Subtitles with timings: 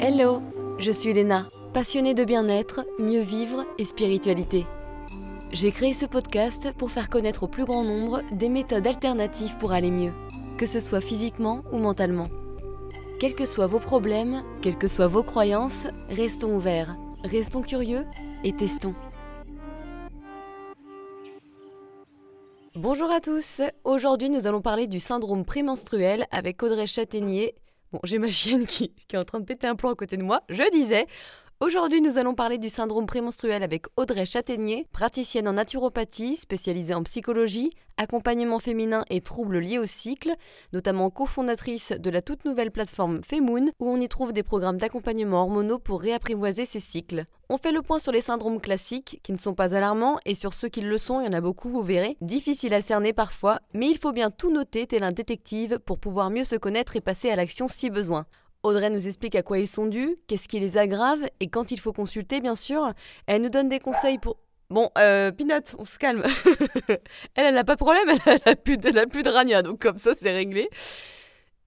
[0.00, 0.42] Hello,
[0.78, 4.64] je suis Léna, passionnée de bien-être, mieux vivre et spiritualité.
[5.50, 9.72] J'ai créé ce podcast pour faire connaître au plus grand nombre des méthodes alternatives pour
[9.72, 10.12] aller mieux,
[10.56, 12.28] que ce soit physiquement ou mentalement.
[13.18, 18.06] Quels que soient vos problèmes, quelles que soient vos croyances, restons ouverts, restons curieux
[18.44, 18.94] et testons.
[22.76, 27.56] Bonjour à tous, aujourd'hui nous allons parler du syndrome prémenstruel avec Audrey Châtaignier.
[27.92, 30.22] Bon, j'ai ma chienne qui, est en train de péter un plomb à côté de
[30.22, 30.42] moi.
[30.50, 31.06] Je disais,
[31.60, 37.02] Aujourd'hui, nous allons parler du syndrome prémenstruel avec Audrey Châtaignier, praticienne en naturopathie, spécialisée en
[37.02, 40.36] psychologie, accompagnement féminin et troubles liés au cycle,
[40.72, 45.42] notamment cofondatrice de la toute nouvelle plateforme Femoon, où on y trouve des programmes d'accompagnement
[45.42, 47.24] hormonaux pour réapprivoiser ses cycles.
[47.48, 50.54] On fait le point sur les syndromes classiques, qui ne sont pas alarmants, et sur
[50.54, 53.58] ceux qui le sont, il y en a beaucoup, vous verrez, difficiles à cerner parfois,
[53.74, 57.00] mais il faut bien tout noter tel un détective pour pouvoir mieux se connaître et
[57.00, 58.26] passer à l'action si besoin.
[58.62, 61.78] Audrey nous explique à quoi ils sont dus, qu'est-ce qui les aggrave et quand il
[61.78, 62.92] faut consulter, bien sûr.
[63.26, 64.36] Elle nous donne des conseils pour.
[64.70, 65.30] Bon, euh,
[65.78, 66.24] on se calme.
[66.88, 66.98] elle,
[67.46, 70.30] elle n'a pas de problème, elle n'a plus, plus de rania, donc comme ça, c'est
[70.30, 70.68] réglé.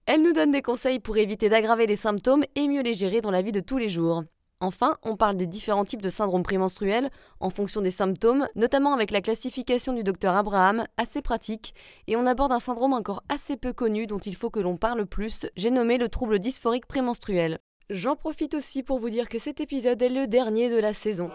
[0.06, 3.30] Elle nous donne des conseils pour éviter d'aggraver les symptômes et mieux les gérer dans
[3.30, 4.24] la vie de tous les jours.
[4.62, 7.10] Enfin, on parle des différents types de syndrome prémenstruel
[7.40, 11.74] en fonction des symptômes, notamment avec la classification du docteur Abraham, assez pratique,
[12.06, 15.04] et on aborde un syndrome encore assez peu connu dont il faut que l'on parle
[15.04, 17.58] plus, j'ai nommé le trouble dysphorique prémenstruel.
[17.90, 21.28] J'en profite aussi pour vous dire que cet épisode est le dernier de la saison.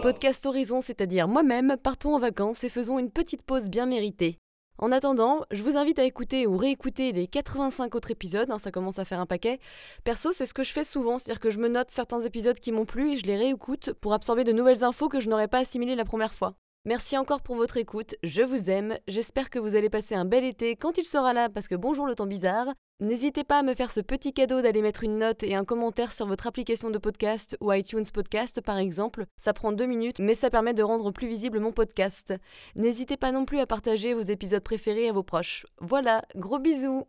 [0.00, 4.39] Podcast Horizon, c'est-à-dire moi-même, partons en vacances et faisons une petite pause bien méritée.
[4.82, 8.70] En attendant, je vous invite à écouter ou réécouter les 85 autres épisodes, hein, ça
[8.70, 9.60] commence à faire un paquet.
[10.04, 12.72] Perso, c'est ce que je fais souvent, c'est-à-dire que je me note certains épisodes qui
[12.72, 15.58] m'ont plu et je les réécoute pour absorber de nouvelles infos que je n'aurais pas
[15.58, 16.54] assimilées la première fois.
[16.86, 20.44] Merci encore pour votre écoute, je vous aime, j'espère que vous allez passer un bel
[20.44, 22.68] été quand il sera là parce que bonjour le temps bizarre.
[23.00, 26.10] N'hésitez pas à me faire ce petit cadeau d'aller mettre une note et un commentaire
[26.10, 29.26] sur votre application de podcast ou iTunes Podcast par exemple.
[29.36, 32.32] Ça prend deux minutes mais ça permet de rendre plus visible mon podcast.
[32.76, 35.66] N'hésitez pas non plus à partager vos épisodes préférés à vos proches.
[35.82, 37.04] Voilà, gros bisous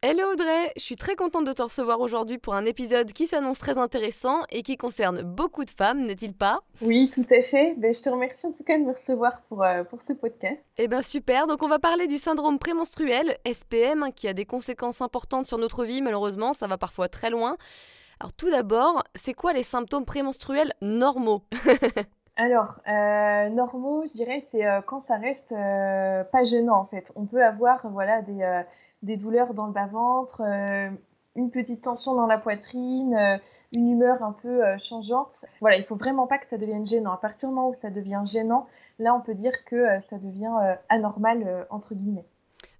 [0.00, 3.58] Hello Audrey, je suis très contente de te recevoir aujourd'hui pour un épisode qui s'annonce
[3.58, 6.60] très intéressant et qui concerne beaucoup de femmes, n'est-il pas?
[6.82, 7.74] Oui, tout à fait.
[7.78, 10.68] Ben, je te remercie en tout cas de me recevoir pour, euh, pour ce podcast.
[10.76, 14.46] Eh bien super, donc on va parler du syndrome prémenstruel, SPM, hein, qui a des
[14.46, 17.56] conséquences importantes sur notre vie, malheureusement, ça va parfois très loin.
[18.20, 21.42] Alors tout d'abord, c'est quoi les symptômes prémenstruels normaux?
[22.38, 27.12] Alors, euh, normaux, je dirais, c'est euh, quand ça reste pas gênant en fait.
[27.16, 28.62] On peut avoir voilà, des,
[29.02, 30.90] des douleurs dans le bas-ventre, euh,
[31.36, 33.38] une petite tension dans la poitrine, euh,
[33.72, 35.46] une humeur un peu euh, changeante.
[35.60, 37.12] Voilà, il faut vraiment pas que ça devienne gênant.
[37.12, 38.66] À partir du moment où ça devient gênant,
[38.98, 42.26] là, on peut dire que ça devient anormal, entre guillemets.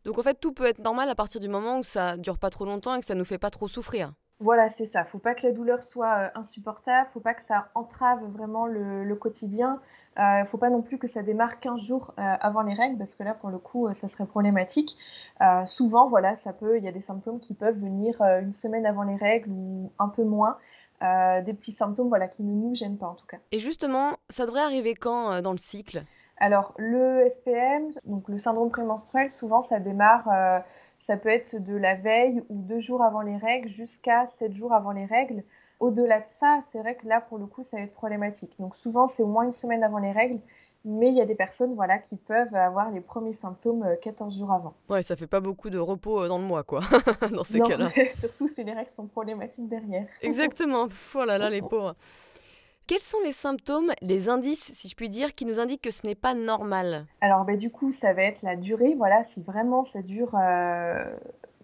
[0.05, 2.51] Donc en fait, tout peut être normal à partir du moment où ça dure pas
[2.51, 4.13] trop longtemps et que ça nous fait pas trop souffrir.
[4.41, 5.04] Voilà, c'est ça.
[5.04, 9.15] Faut pas que la douleur soit euh, insupportable, faut pas que ça entrave vraiment le,
[9.16, 9.81] quotidien.
[10.19, 13.16] Euh, faut pas non plus que ça démarre 15 jours euh, avant les règles, parce
[13.16, 14.97] que là, pour le coup, ça serait problématique.
[15.66, 19.03] souvent, voilà, ça peut, il y a des symptômes qui peuvent venir une semaine avant
[19.03, 20.56] les règles ou un peu moins.
[21.00, 23.38] des petits symptômes, voilà, qui ne nous gênent pas en tout cas.
[23.50, 26.05] Et justement, ça devrait arriver quand dans le cycle?
[26.41, 30.60] Alors, le SPM, donc le syndrome prémenstruel, souvent ça démarre, euh,
[30.97, 34.72] ça peut être de la veille ou deux jours avant les règles jusqu'à sept jours
[34.72, 35.43] avant les règles.
[35.81, 38.54] Au-delà de ça, c'est vrai que là, pour le coup, ça va être problématique.
[38.59, 40.41] Donc, souvent, c'est au moins une semaine avant les règles.
[40.84, 44.38] Mais il y a des personnes voilà, qui peuvent avoir les premiers symptômes 14 euh,
[44.38, 44.75] jours avant.
[44.88, 46.81] Ouais, ça fait pas beaucoup de repos euh, dans le mois, quoi,
[47.32, 47.91] dans ces cas-là.
[48.10, 50.06] surtout si les règles sont problématiques derrière.
[50.22, 50.88] Exactement.
[51.15, 51.94] oh là là, les pauvres.
[52.88, 56.06] Quels sont les symptômes, les indices, si je puis dire, qui nous indiquent que ce
[56.06, 57.04] n'est pas normal?
[57.21, 58.94] Alors, bah, du coup, ça va être la durée.
[58.94, 61.04] Voilà, si vraiment ça dure, euh,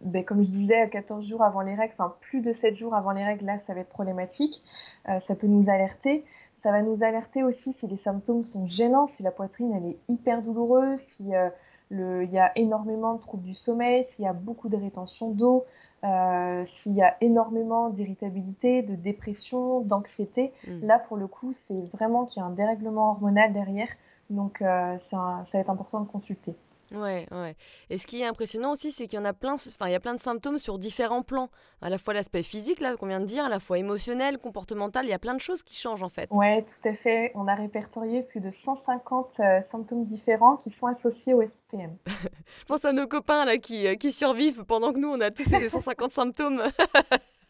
[0.02, 3.12] bah, comme je disais, 14 jours avant les règles, enfin plus de 7 jours avant
[3.12, 4.62] les règles, là, ça va être problématique.
[5.08, 6.26] Euh, ça peut nous alerter.
[6.52, 9.98] Ça va nous alerter aussi si les symptômes sont gênants, si la poitrine, elle est
[10.08, 11.48] hyper douloureuse, si euh,
[11.90, 15.64] il y a énormément de troubles du sommeil, s'il y a beaucoup de rétention d'eau,
[16.04, 20.86] euh, s'il y a énormément d'irritabilité, de dépression, d'anxiété, mm.
[20.86, 23.88] là pour le coup, c'est vraiment qu'il y a un dérèglement hormonal derrière.
[24.30, 26.54] Donc euh, ça va être important de consulter.
[26.92, 27.56] Ouais, ouais.
[27.90, 29.94] Et ce qui est impressionnant aussi, c'est qu'il y en a plein, enfin, il y
[29.94, 31.50] a plein de symptômes sur différents plans.
[31.80, 35.04] À la fois l'aspect physique, là, qu'on vient de dire, à la fois émotionnel, comportemental,
[35.06, 36.28] il y a plein de choses qui changent en fait.
[36.30, 37.32] Ouais, tout à fait.
[37.34, 41.96] On a répertorié plus de 150 euh, symptômes différents qui sont associés au SPM.
[42.06, 45.30] Je pense à nos copains là qui, euh, qui survivent pendant que nous, on a
[45.30, 46.62] tous ces 150 symptômes.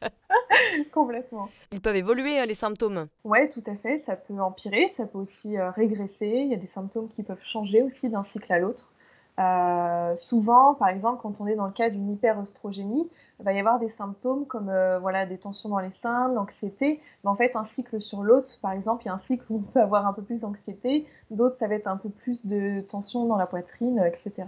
[0.93, 1.49] Complètement.
[1.73, 3.09] Ils peuvent évoluer, euh, les symptômes.
[3.25, 3.99] Ouais, tout à fait.
[3.99, 6.43] Ça peut empirer, ça peut aussi régresser.
[6.45, 8.94] Il y a des symptômes qui peuvent changer aussi d'un cycle à l'autre.
[9.41, 13.11] Euh, souvent, par exemple, quand on est dans le cas d'une hyperœstrogénie,
[13.41, 17.01] il va y avoir des symptômes comme euh, voilà, des tensions dans les seins, l'anxiété.
[17.25, 19.57] Mais en fait, un cycle sur l'autre, par exemple, il y a un cycle où
[19.57, 22.81] on peut avoir un peu plus d'anxiété, d'autres, ça va être un peu plus de
[22.83, 24.45] tension dans la poitrine, etc.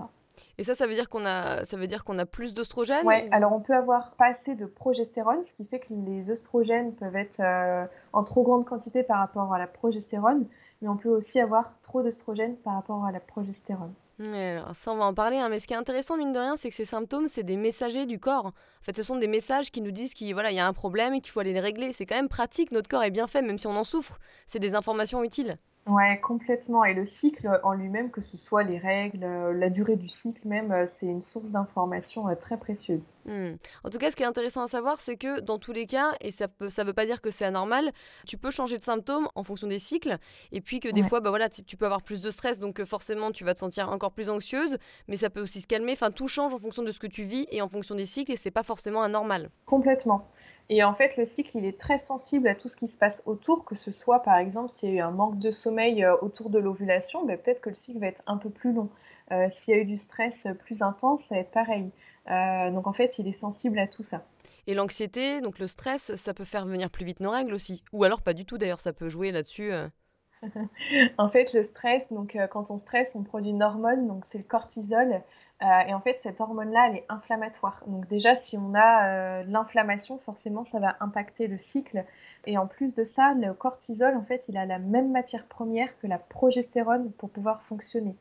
[0.59, 3.27] Et ça, ça veut dire qu'on a, ça veut dire qu'on a plus d'oestrogènes Ouais,
[3.31, 7.17] alors on peut avoir pas assez de progestérone, ce qui fait que les œstrogènes peuvent
[7.17, 10.47] être euh, en trop grande quantité par rapport à la progestérone,
[10.81, 13.93] mais on peut aussi avoir trop d'œstrogènes par rapport à la progestérone.
[14.25, 16.57] Alors ça, on va en parler, hein, mais ce qui est intéressant, mine de rien,
[16.57, 18.47] c'est que ces symptômes, c'est des messagers du corps.
[18.47, 21.15] En fait, ce sont des messages qui nous disent qu'il voilà, y a un problème
[21.15, 21.93] et qu'il faut aller les régler.
[21.93, 24.19] C'est quand même pratique, notre corps est bien fait, même si on en souffre.
[24.47, 25.59] C'est des informations utiles.
[25.87, 26.85] Ouais, complètement.
[26.85, 30.47] Et le cycle en lui-même, que ce soit les règles, euh, la durée du cycle
[30.49, 33.07] même, euh, c'est une source d'information euh, très précieuse.
[33.27, 33.57] Hmm.
[33.83, 36.15] En tout cas, ce qui est intéressant à savoir, c'est que dans tous les cas,
[36.21, 37.91] et ça ne ça veut pas dire que c'est anormal,
[38.25, 40.19] tu peux changer de symptômes en fonction des cycles,
[40.53, 43.33] et puis que des fois, bah voilà, tu peux avoir plus de stress, donc forcément,
[43.33, 44.79] tu vas te sentir encore plus anxieuse,
[45.09, 45.93] mais ça peut aussi se calmer.
[45.93, 48.33] Enfin, tout change en fonction de ce que tu vis et en fonction des cycles,
[48.33, 49.51] et c'est pas forcément anormal.
[49.65, 50.29] Complètement.
[50.69, 53.23] Et en fait, le cycle, il est très sensible à tout ce qui se passe
[53.27, 56.17] autour, que ce soit par exemple s'il y a eu un manque de sommeil euh,
[56.23, 58.91] autour de l'ovulation, ben, peut-être que le cycle va être un peu plus long.
[59.31, 61.91] Euh, s'il y a eu du stress plus intense, ça va être pareil.
[62.31, 64.25] Euh, donc en fait, il est sensible à tout ça.
[64.67, 67.85] Et l'anxiété, donc le stress, ça peut faire venir plus vite nos règles aussi.
[67.93, 69.71] Ou alors pas du tout d'ailleurs, ça peut jouer là-dessus.
[71.19, 74.45] en fait, le stress, donc quand on stresse, on produit une hormone, donc c'est le
[74.45, 75.23] cortisol.
[75.63, 77.83] Euh, et en fait, cette hormone-là, elle est inflammatoire.
[77.87, 82.05] Donc déjà, si on a euh, de l'inflammation, forcément, ça va impacter le cycle.
[82.47, 85.99] Et en plus de ça, le cortisol, en fait, il a la même matière première
[85.99, 88.15] que la progestérone pour pouvoir fonctionner.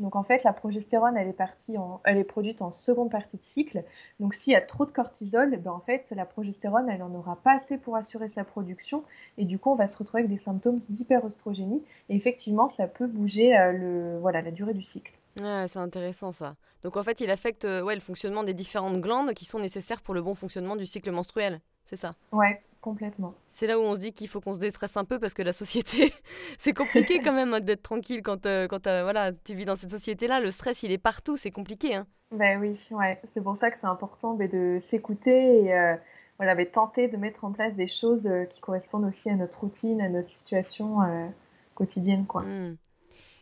[0.00, 3.42] Donc en fait, la progestérone, elle est, partie elle est produite en seconde partie de
[3.42, 3.82] cycle.
[4.20, 7.36] Donc s'il y a trop de cortisol, ben en fait, la progestérone, elle n'en aura
[7.36, 9.02] pas assez pour assurer sa production.
[9.38, 11.82] Et du coup, on va se retrouver avec des symptômes d'hyperœstrogénie.
[12.08, 15.12] Et effectivement, ça peut bouger euh, le, voilà, la durée du cycle.
[15.40, 16.56] Ouais, c'est intéressant ça.
[16.82, 20.00] Donc en fait, il affecte euh, ouais, le fonctionnement des différentes glandes qui sont nécessaires
[20.00, 21.60] pour le bon fonctionnement du cycle menstruel.
[21.84, 22.12] C'est ça?
[22.32, 23.34] Ouais, complètement.
[23.50, 25.42] C'est là où on se dit qu'il faut qu'on se déstresse un peu parce que
[25.42, 26.12] la société,
[26.58, 29.76] c'est compliqué quand même hein, d'être tranquille quand, euh, quand euh, voilà, tu vis dans
[29.76, 30.40] cette société-là.
[30.40, 31.94] Le stress, il est partout, c'est compliqué.
[31.94, 32.06] Hein.
[32.30, 33.20] Ben oui, ouais.
[33.24, 35.96] c'est pour ça que c'est important ben, de s'écouter et
[36.38, 40.00] voilà, ben, tenter de mettre en place des choses qui correspondent aussi à notre routine,
[40.00, 40.98] à notre situation
[41.74, 42.26] quotidienne.
[42.26, 42.42] Quoi.
[42.42, 42.76] Mmh.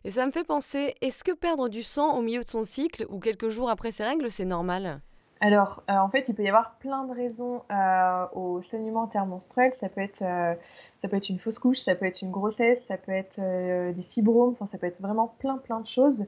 [0.05, 3.07] Et ça me fait penser, est-ce que perdre du sang au milieu de son cycle
[3.09, 5.01] ou quelques jours après ses règles, c'est normal?
[5.41, 9.73] Alors, euh, en fait, il peut y avoir plein de raisons euh, au saignement intermenstruel.
[9.73, 10.55] Ça peut être, euh,
[10.99, 13.41] ça peut être une fausse couche, ça peut être une grossesse, ça peut être
[13.93, 14.53] des fibromes.
[14.53, 16.27] Enfin, ça peut être vraiment plein, plein de choses.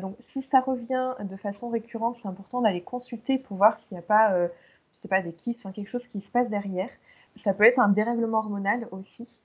[0.00, 4.00] donc, si ça revient de façon récurrente, c'est important d'aller consulter pour voir s'il n'y
[4.00, 4.48] a pas, je
[4.92, 6.90] sais pas, des kystes, enfin, quelque chose qui se passe derrière.
[7.34, 9.42] Ça peut être un dérèglement hormonal aussi.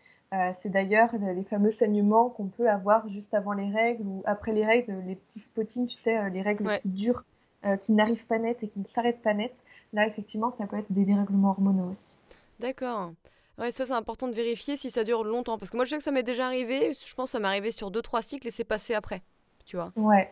[0.53, 4.65] C'est d'ailleurs les fameux saignements qu'on peut avoir juste avant les règles ou après les
[4.65, 7.23] règles, les petits spottings, tu sais, les règles qui durent,
[7.65, 9.63] euh, qui n'arrivent pas net et qui ne s'arrêtent pas net.
[9.93, 12.15] Là, effectivement, ça peut être des dérèglements hormonaux aussi.
[12.59, 13.11] D'accord.
[13.57, 15.57] Ouais, ça c'est important de vérifier si ça dure longtemps.
[15.57, 17.47] Parce que moi je sais que ça m'est déjà arrivé, je pense que ça m'est
[17.47, 19.23] arrivé sur 2-3 cycles et c'est passé après,
[19.65, 19.91] tu vois.
[19.95, 20.31] Ouais,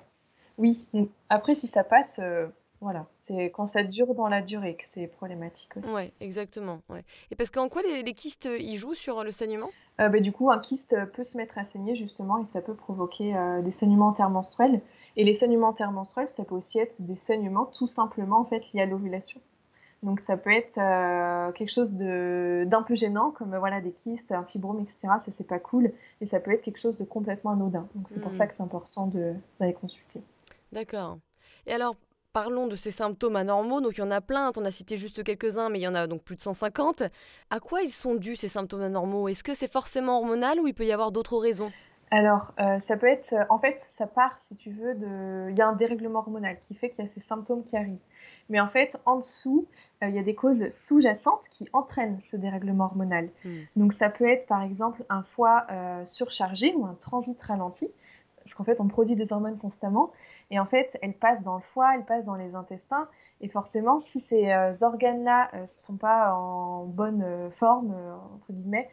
[0.59, 0.85] oui.
[1.29, 2.19] Après si ça passe,
[2.81, 5.91] voilà, c'est quand ça dure dans la durée que c'est problématique aussi.
[5.91, 6.81] Ouais, exactement.
[6.87, 7.03] Ouais.
[7.31, 9.71] Et parce qu'en quoi les, les kystes y jouent sur le saignement?
[10.01, 12.75] Euh, bah, du coup, un kyste peut se mettre à saigner justement et ça peut
[12.75, 14.81] provoquer euh, des saignements intermenstruels.
[15.17, 18.81] Et les saignements intermenstruels, ça peut aussi être des saignements tout simplement en fait liés
[18.81, 19.39] à l'ovulation.
[20.03, 24.43] Donc ça peut être euh, quelque chose d'un peu gênant, comme voilà des kystes, un
[24.43, 25.07] fibrome, etc.
[25.19, 25.91] Ça c'est pas cool,
[26.21, 27.87] et ça peut être quelque chose de complètement anodin.
[27.95, 28.47] Donc c'est pour ça hmm.
[28.47, 29.07] que c'est important
[29.59, 30.21] d'aller consulter.
[30.71, 31.17] D'accord.
[31.65, 31.95] Et alors
[32.35, 33.79] Parlons de ces symptômes anormaux.
[33.79, 35.95] Donc il y en a plein, en as cité juste quelques-uns, mais il y en
[35.95, 37.03] a donc plus de 150.
[37.49, 39.29] À quoi ils sont dus ces symptômes anormaux?
[39.29, 41.71] Est-ce que c'est forcément hormonal ou il peut y avoir d'autres raisons?
[42.15, 45.61] Alors, euh, ça peut être, en fait, ça part, si tu veux, de, il y
[45.61, 47.99] a un dérèglement hormonal qui fait qu'il y a ces symptômes qui arrivent.
[48.49, 49.67] Mais en fait, en dessous,
[50.03, 53.29] euh, il y a des causes sous-jacentes qui entraînent ce dérèglement hormonal.
[53.43, 53.61] Hmm.
[53.75, 57.91] Donc, ça peut être, par exemple, un foie euh, surchargé ou un transit ralenti
[58.45, 60.11] parce qu'en fait, on produit des hormones constamment,
[60.51, 63.09] et en fait, elles passent dans le foie, elles passent dans les intestins,
[63.41, 67.95] et forcément, si ces euh, organes-là ne euh, sont pas en bonne euh, forme,
[68.35, 68.87] entre guillemets,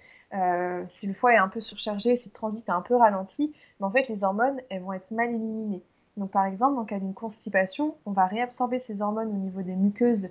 [0.87, 3.87] si le foie est un peu surchargé, si le transit est un peu ralenti, mais
[3.87, 5.83] en fait, les hormones, elles vont être mal éliminées.
[6.17, 9.77] Donc, par exemple, en cas d'une constipation, on va réabsorber ces hormones au niveau des
[9.77, 10.31] muqueuses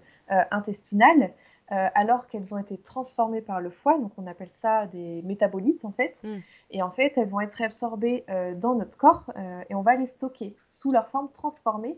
[0.50, 1.32] intestinales,
[1.72, 5.86] euh, alors qu'elles ont été transformées par le foie, donc on appelle ça des métabolites
[5.86, 6.22] en fait.
[6.24, 6.40] Mm.
[6.72, 9.96] Et en fait, elles vont être réabsorbées euh, dans notre corps euh, et on va
[9.96, 11.98] les stocker sous leur forme transformée,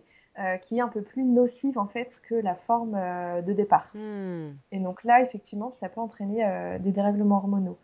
[0.63, 2.93] qui est un peu plus nocive en fait que la forme
[3.43, 3.91] de départ.
[3.93, 4.53] Mm.
[4.71, 6.43] Et donc là, effectivement, ça peut entraîner
[6.79, 7.77] des dérèglements hormonaux.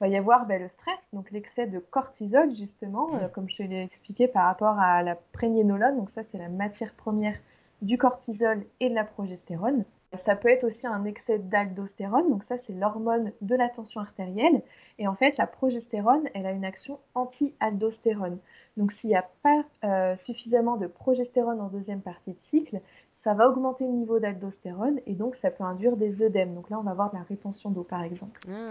[0.00, 3.62] va y avoir ben, le stress, donc l'excès de cortisol justement, euh, comme je te
[3.62, 5.96] l'ai expliqué par rapport à la prégnénolone.
[5.96, 7.38] Donc ça, c'est la matière première
[7.80, 9.84] du cortisol et de la progestérone.
[10.16, 14.62] Ça peut être aussi un excès d'aldostérone, donc ça c'est l'hormone de la tension artérielle.
[14.98, 18.38] Et en fait, la progestérone, elle a une action anti-aldostérone.
[18.76, 22.80] Donc s'il n'y a pas euh, suffisamment de progestérone en deuxième partie de cycle,
[23.12, 26.54] ça va augmenter le niveau d'aldostérone et donc ça peut induire des œdèmes.
[26.54, 28.40] Donc là, on va avoir de la rétention d'eau par exemple.
[28.48, 28.66] Ah.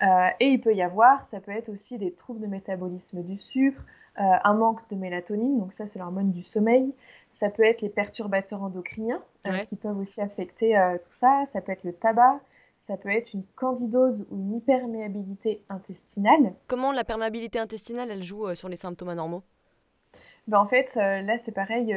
[0.00, 3.36] Euh, et il peut y avoir, ça peut être aussi des troubles de métabolisme du
[3.36, 3.84] sucre,
[4.18, 6.94] un manque de mélatonine, donc ça c'est l'hormone du sommeil.
[7.30, 11.44] Ça peut être les perturbateurs endocriniens euh, qui peuvent aussi affecter tout ça.
[11.46, 12.40] Ça peut être le tabac,
[12.78, 16.54] ça peut être une candidose ou une hyperméabilité intestinale.
[16.66, 19.42] Comment la perméabilité intestinale, elle joue sur les symptômes anormaux?
[20.46, 21.94] Ben en fait, là, c'est pareil,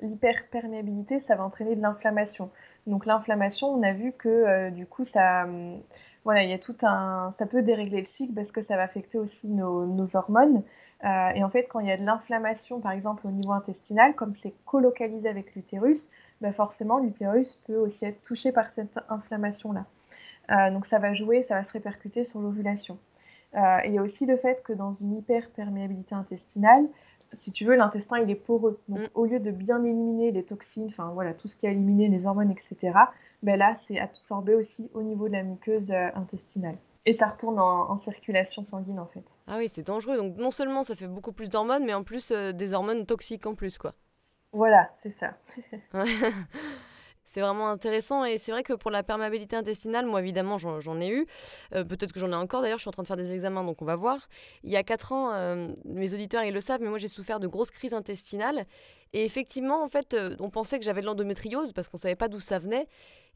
[0.00, 2.50] l'hyperperméabilité, ça va entraîner de l'inflammation.
[2.86, 5.82] Donc l'inflammation, on a vu que du coup, ça, hum,
[6.26, 7.30] voilà, il y a tout un.
[7.30, 10.64] Ça peut dérégler le cycle parce que ça va affecter aussi nos, hormones.
[11.04, 14.14] Euh, et en fait, quand il y a de l'inflammation, par exemple au niveau intestinal,
[14.14, 16.10] comme c'est colocalisé avec l'utérus,
[16.40, 19.84] bah forcément l'utérus peut aussi être touché par cette inflammation-là.
[20.50, 22.98] Euh, donc ça va jouer, ça va se répercuter sur l'ovulation.
[23.54, 26.86] Euh, et il y a aussi le fait que dans une hyperperméabilité intestinale,
[27.32, 28.80] si tu veux, l'intestin, il est poreux.
[28.88, 29.08] Donc, mm.
[29.14, 32.26] au lieu de bien éliminer les toxines, enfin voilà, tout ce qui a éliminé les
[32.26, 32.92] hormones, etc.,
[33.42, 36.76] ben là, c'est absorbé aussi au niveau de la muqueuse intestinale.
[37.06, 39.38] Et ça retourne en, circulation sanguine, en fait.
[39.46, 40.16] Ah oui, c'est dangereux.
[40.16, 43.46] Donc, non seulement ça fait beaucoup plus d'hormones, mais en plus euh, des hormones toxiques
[43.46, 43.94] en plus, quoi.
[44.52, 45.34] Voilà, c'est ça.
[47.26, 51.08] C'est vraiment intéressant et c'est vrai que pour la perméabilité intestinale, moi évidemment j'en ai
[51.08, 51.26] eu,
[51.74, 53.64] euh, peut-être que j'en ai encore d'ailleurs, je suis en train de faire des examens
[53.64, 54.28] donc on va voir.
[54.62, 57.40] Il y a 4 ans, euh, mes auditeurs ils le savent, mais moi j'ai souffert
[57.40, 58.64] de grosses crises intestinales
[59.16, 62.28] et effectivement en fait euh, on pensait que j'avais de l'endométriose parce qu'on savait pas
[62.28, 62.86] d'où ça venait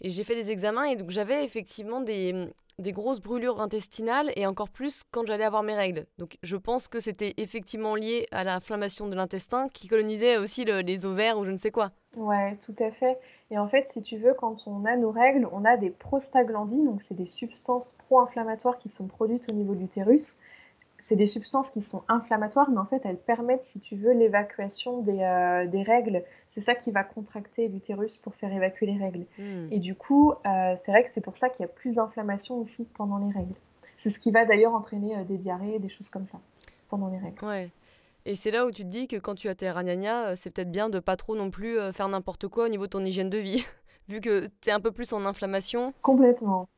[0.03, 4.47] et j'ai fait des examens et donc j'avais effectivement des, des grosses brûlures intestinales et
[4.47, 6.07] encore plus quand j'allais avoir mes règles.
[6.19, 11.07] Donc je pense que c'était effectivement lié à l'inflammation de l'intestin qui colonisait aussi les
[11.07, 11.93] ovaires ou je ne sais quoi.
[12.17, 13.19] Ouais, tout à fait.
[13.51, 16.85] Et en fait, si tu veux, quand on a nos règles, on a des prostaglandines,
[16.85, 20.41] donc c'est des substances pro-inflammatoires qui sont produites au niveau de l'utérus
[21.01, 25.01] c'est des substances qui sont inflammatoires, mais en fait, elles permettent, si tu veux, l'évacuation
[25.01, 26.23] des, euh, des, règles.
[26.47, 29.27] C'est ça qui va contracter l'utérus pour faire évacuer les règles.
[29.39, 29.69] Hmm.
[29.71, 32.59] Et du coup, euh, c'est vrai que c'est pour ça qu'il y a plus d'inflammation
[32.59, 33.55] aussi pendant les règles.
[33.97, 36.41] C'est ce qui va d'ailleurs entraîner euh, des diarrhées, des choses comme ça,
[36.91, 37.45] pendant les règles.
[37.45, 37.71] Ouais.
[38.27, 40.71] Et c'est là où tu te dis que quand tu as tes ragnagnas, c'est peut-être
[40.71, 43.39] bien de pas trop non plus faire n'importe quoi au niveau de ton hygiène de
[43.39, 43.65] vie,
[44.09, 45.95] vu que tu es un peu plus en inflammation.
[46.03, 46.69] Complètement.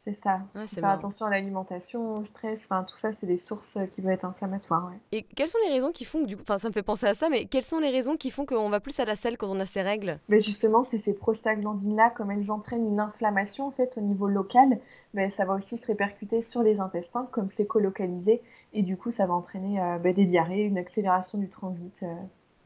[0.00, 0.42] C'est ça.
[0.66, 4.12] Faire attention à l'alimentation, au stress, enfin tout ça, c'est des sources euh, qui peuvent
[4.12, 4.92] être inflammatoires.
[5.10, 7.14] Et quelles sont les raisons qui font, du coup, enfin ça me fait penser à
[7.14, 9.50] ça, mais quelles sont les raisons qui font qu'on va plus à la selle quand
[9.50, 10.20] on a ces règles?
[10.28, 14.78] Mais Justement, c'est ces prostaglandines-là, comme elles entraînent une inflammation en fait au niveau local,
[15.14, 18.40] ben, ça va aussi se répercuter sur les intestins, comme c'est colocalisé,
[18.72, 22.04] et du coup ça va entraîner euh, ben, des diarrhées, une accélération du transit.
[22.04, 22.14] Euh.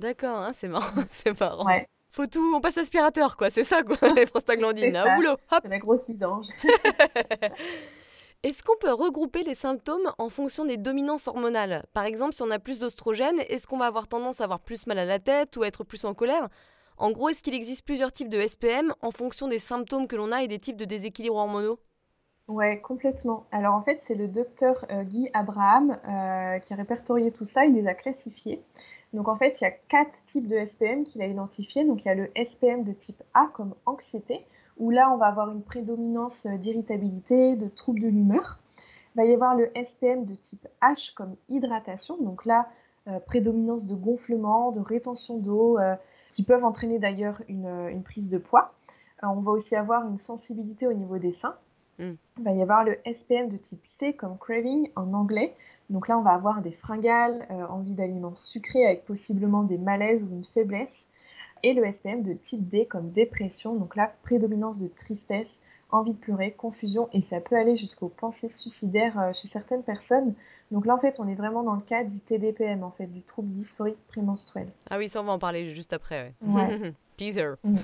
[0.01, 1.65] D'accord, hein, c'est marrant, c'est marrant.
[1.65, 3.51] Ouais faut tout, on passe l'aspirateur, quoi.
[3.51, 4.97] C'est ça, quoi, les prostaglandines.
[4.97, 6.47] Au boulot, C'est la grosse vidange.
[8.43, 11.85] Est-ce qu'on peut regrouper les symptômes en fonction des dominances hormonales?
[11.95, 14.87] Par exemple, si on a plus d'ostrogène, est-ce qu'on va avoir tendance à avoir plus
[14.89, 16.49] mal à la tête ou à être plus en colère?
[16.97, 20.33] En gros, est-ce qu'il existe plusieurs types de SPM en fonction des symptômes que l'on
[20.33, 21.79] a et des types de déséquilibres hormonaux?
[22.49, 23.47] Ouais, complètement.
[23.53, 27.65] Alors en fait, c'est le docteur euh, Guy Abraham euh, qui a répertorié tout ça,
[27.65, 28.61] il les a classifiés.
[29.13, 31.85] Donc en fait, il y a quatre types de SPM qu'il a identifiés.
[31.85, 34.45] Donc il y a le SPM de type A comme anxiété,
[34.79, 38.59] où là on va avoir une prédominance euh, d'irritabilité, de troubles de l'humeur.
[39.15, 42.17] Il va y avoir le SPM de type H comme hydratation.
[42.19, 42.69] Donc là,
[43.09, 45.95] euh, prédominance de gonflement, de rétention d'eau, euh,
[46.31, 48.73] qui peuvent entraîner d'ailleurs une, prise de poids.
[49.23, 51.57] on va aussi avoir une sensibilité au niveau des seins.
[52.03, 52.17] Mm.
[52.39, 55.55] Il va y avoir le SPM de type C comme craving en anglais.
[55.91, 60.25] Donc là, on va avoir des fringales, euh, envie d'aliments sucrés avec possiblement des malaises
[60.25, 61.11] ou une faiblesse.
[61.63, 63.77] Et le SPM de type D comme dépression.
[63.77, 68.49] Donc là, prédominance de tristesse, envie de pleurer, confusion et ça peut aller jusqu'aux pensées
[68.49, 70.35] suicidaires euh, chez certaines personnes.
[70.71, 73.23] Donc là, en fait, on est vraiment dans le cadre du TDPM, en fait, du
[73.23, 74.69] trouble dysphorique prémenstruel.
[74.91, 76.33] Ah oui, ça, on va en parler juste après.
[76.43, 76.95] Ouais.
[77.19, 77.57] Teaser.
[77.63, 77.77] Mm.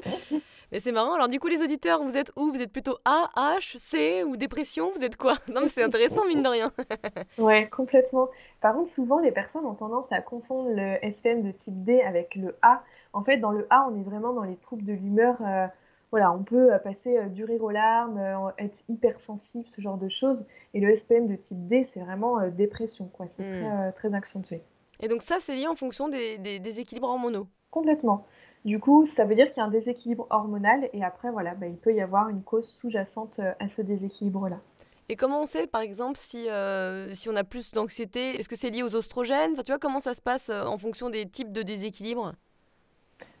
[0.72, 1.12] mais c'est marrant.
[1.12, 2.50] Alors, du coup, les auditeurs, vous êtes où?
[2.50, 4.90] Vous êtes plutôt A, H, C ou dépression?
[4.96, 5.34] Vous êtes quoi?
[5.48, 6.72] Non, mais c'est intéressant, mine de rien.
[7.38, 8.28] ouais, complètement.
[8.62, 12.34] Par contre, souvent, les personnes ont tendance à confondre le SPM de type D avec
[12.34, 12.82] le A.
[13.12, 15.36] En fait, dans le A, on est vraiment dans les troubles de l'humeur.
[15.42, 15.66] Euh,
[16.12, 19.96] voilà, on peut euh, passer euh, du rire aux larmes, euh, être hypersensible, ce genre
[19.96, 20.46] de choses.
[20.74, 23.26] Et le SPM de type D, c'est vraiment dépression, quoi.
[23.26, 23.92] C'est très, hmm.
[23.94, 24.62] très accentué.
[25.00, 28.26] Et donc ça, c'est lié en fonction des, des déséquilibres hormonaux Complètement.
[28.66, 31.66] Du coup, ça veut dire qu'il y a un déséquilibre hormonal et après, voilà, bah,
[31.66, 34.60] il peut y avoir une cause sous-jacente à ce déséquilibre-là.
[35.08, 38.56] Et comment on sait, par exemple, si, euh, si on a plus d'anxiété Est-ce que
[38.56, 39.52] c'est lié aux oestrogènes?
[39.52, 42.34] Enfin, Tu vois, comment ça se passe en fonction des types de déséquilibre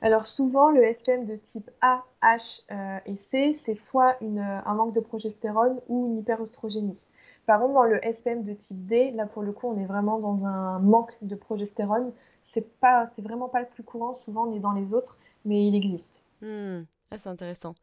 [0.00, 4.74] Alors souvent, le SPM de type A, H euh, et C, c'est soit une, un
[4.74, 7.06] manque de progestérone ou une hyperostrogénie.
[7.46, 10.18] Par contre, dans le SPM de type D, là pour le coup, on est vraiment
[10.18, 12.12] dans un manque de progestérone.
[12.40, 14.14] C'est pas, c'est vraiment pas le plus courant.
[14.14, 16.22] Souvent, on est dans les autres, mais il existe.
[16.40, 16.82] Hmm.
[17.10, 17.74] Ah, c'est intéressant.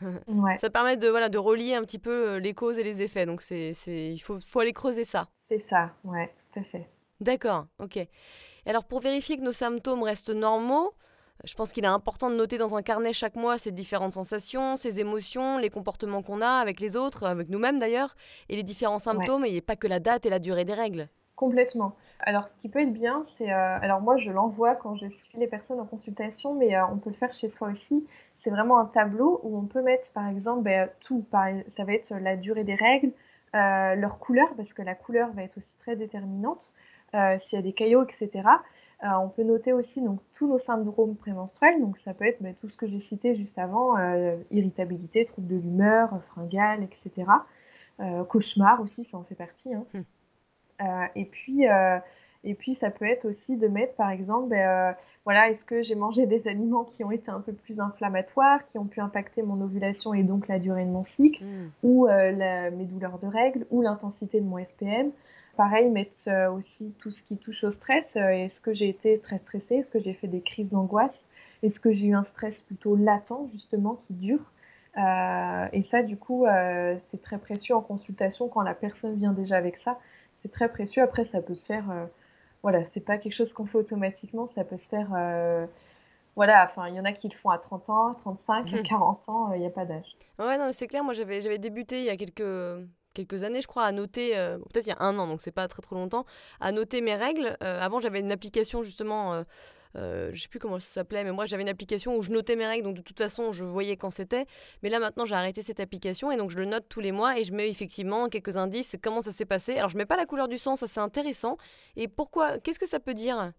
[0.28, 3.02] Ouais, Ça permet de, voilà, de relier un petit peu euh, les causes et les
[3.02, 3.26] effets.
[3.26, 5.28] Donc, c'est, c'est, il faut, faut aller creuser ça.
[5.48, 5.94] c'est ça.
[6.04, 6.88] Ouais, tout à fait.
[7.20, 7.98] D'accord, ok.
[8.66, 10.92] Alors, pour vérifier que nos symptômes restent normaux,
[11.44, 14.76] je pense qu'il est important de noter dans un carnet chaque mois ces différentes sensations,
[14.76, 18.14] ces émotions, les comportements qu'on a avec les autres, avec nous-mêmes d'ailleurs,
[18.48, 18.98] et les différents Ouais.
[19.00, 21.08] symptômes, et pas que la date et la durée des règles.
[21.34, 21.96] Complètement.
[22.20, 25.36] Alors, ce qui peut être bien, c'est, euh, alors moi, je l'envoie quand je suis
[25.38, 28.06] les personnes en consultation, mais euh, on peut le faire chez soi aussi.
[28.34, 31.24] C'est vraiment un tableau où on peut mettre, par exemple, ben, tout.
[31.32, 33.10] Par- ça va être la durée des règles,
[33.56, 36.74] euh, leur couleur, parce que la couleur va être aussi très déterminante,
[37.38, 38.48] s'il y a des caillots, etc.
[39.04, 41.80] Euh, on peut noter aussi donc tous nos syndromes prémenstruels.
[41.80, 45.48] Donc, ça peut être ben, tout ce que j'ai cité juste avant, euh, irritabilité, troubles
[45.48, 47.10] de l'humeur, euh, fringales, etc.
[48.00, 49.74] Euh, cauchemar aussi, ça en fait partie.
[49.74, 49.84] hein.
[49.92, 50.02] Hmm.
[51.16, 51.64] Et puis,
[52.44, 55.94] et puis, ça peut être aussi de mettre, par exemple, ben, voilà, est-ce que j'ai
[55.94, 59.60] mangé des aliments qui ont été un peu plus inflammatoires, qui ont pu impacter mon
[59.60, 61.70] ovulation et donc la durée de mon cycle, Hmm.
[61.84, 65.10] ou la- mes douleurs de règles, ou l'intensité de mon SPM.
[65.56, 68.16] Pareil, mettre euh, aussi tout ce qui touche au stress.
[68.16, 69.76] Euh, est-ce que j'ai été très stressée?
[69.76, 71.28] Est-ce que j'ai fait des crises d'angoisse?
[71.62, 74.50] Est-ce que j'ai eu un stress plutôt latent, justement, qui dure?
[74.98, 79.32] Euh, et ça, du coup, euh, c'est très précieux en consultation quand la personne vient
[79.32, 79.98] déjà avec ça.
[80.34, 81.02] C'est très précieux.
[81.02, 82.06] Après, ça peut se faire, euh,
[82.62, 84.46] voilà, c'est pas quelque chose qu'on fait automatiquement.
[84.46, 85.08] Ça peut se faire,
[86.34, 88.78] voilà, enfin, il y en a qui le font à 30 ans, à 35, à
[88.78, 88.82] Mhm.
[88.82, 90.16] 40 ans, il n'y a pas d'âge.
[90.38, 92.42] Ouais, non, mais c'est clair, moi j'avais, j'avais débuté il y a quelques,
[93.14, 95.52] quelques années, je crois, à noter, euh, peut-être il y a un an, donc c'est
[95.52, 96.24] pas très trop longtemps,
[96.60, 97.56] à noter mes règles.
[97.62, 99.42] Euh, avant, j'avais une application justement, euh,
[99.96, 102.56] euh, je sais plus comment ça s'appelait, mais moi j'avais une application où je notais
[102.56, 104.46] mes règles, donc de toute façon je voyais quand c'était.
[104.82, 107.38] Mais là maintenant j'ai arrêté cette application et donc je le note tous les mois
[107.38, 109.76] et je mets effectivement quelques indices, comment ça s'est passé.
[109.76, 111.56] Alors je mets pas la couleur du sang, ça c'est intéressant.
[111.96, 113.52] Et pourquoi Qu'est-ce que ça peut dire?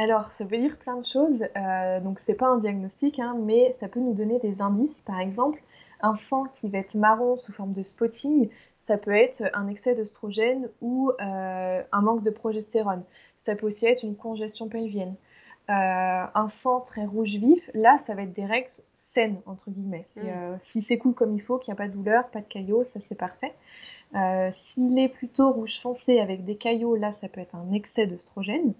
[0.00, 1.44] Alors, ça veut dire plein de choses.
[2.04, 5.02] Donc, c'est pas un diagnostic, hein, mais ça peut nous donner des indices.
[5.02, 5.60] Par exemple,
[6.00, 8.48] un sang qui va être marron sous forme de spotting,
[8.88, 13.02] ça peut être un excès d'œstrogène ou euh, un manque de progestérone.
[13.36, 15.14] Ça peut aussi être une congestion pelvienne.
[15.68, 20.04] Euh, un sang très rouge vif, là, ça va être des règles saines, entre guillemets.
[20.16, 20.20] Mm.
[20.24, 22.46] euh, si c'est cool comme il faut, qu'il n'y a pas de douleur, pas de
[22.46, 23.54] caillots, ça c'est parfait.
[24.50, 28.72] S'il est plutôt rouge foncé avec des caillots, là, ça peut être un excès d'œstrogène.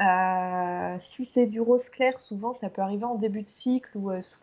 [0.00, 4.10] Euh, si c'est du rose clair, souvent ça peut arriver en début de cycle ou
[4.10, 4.36] euh, sous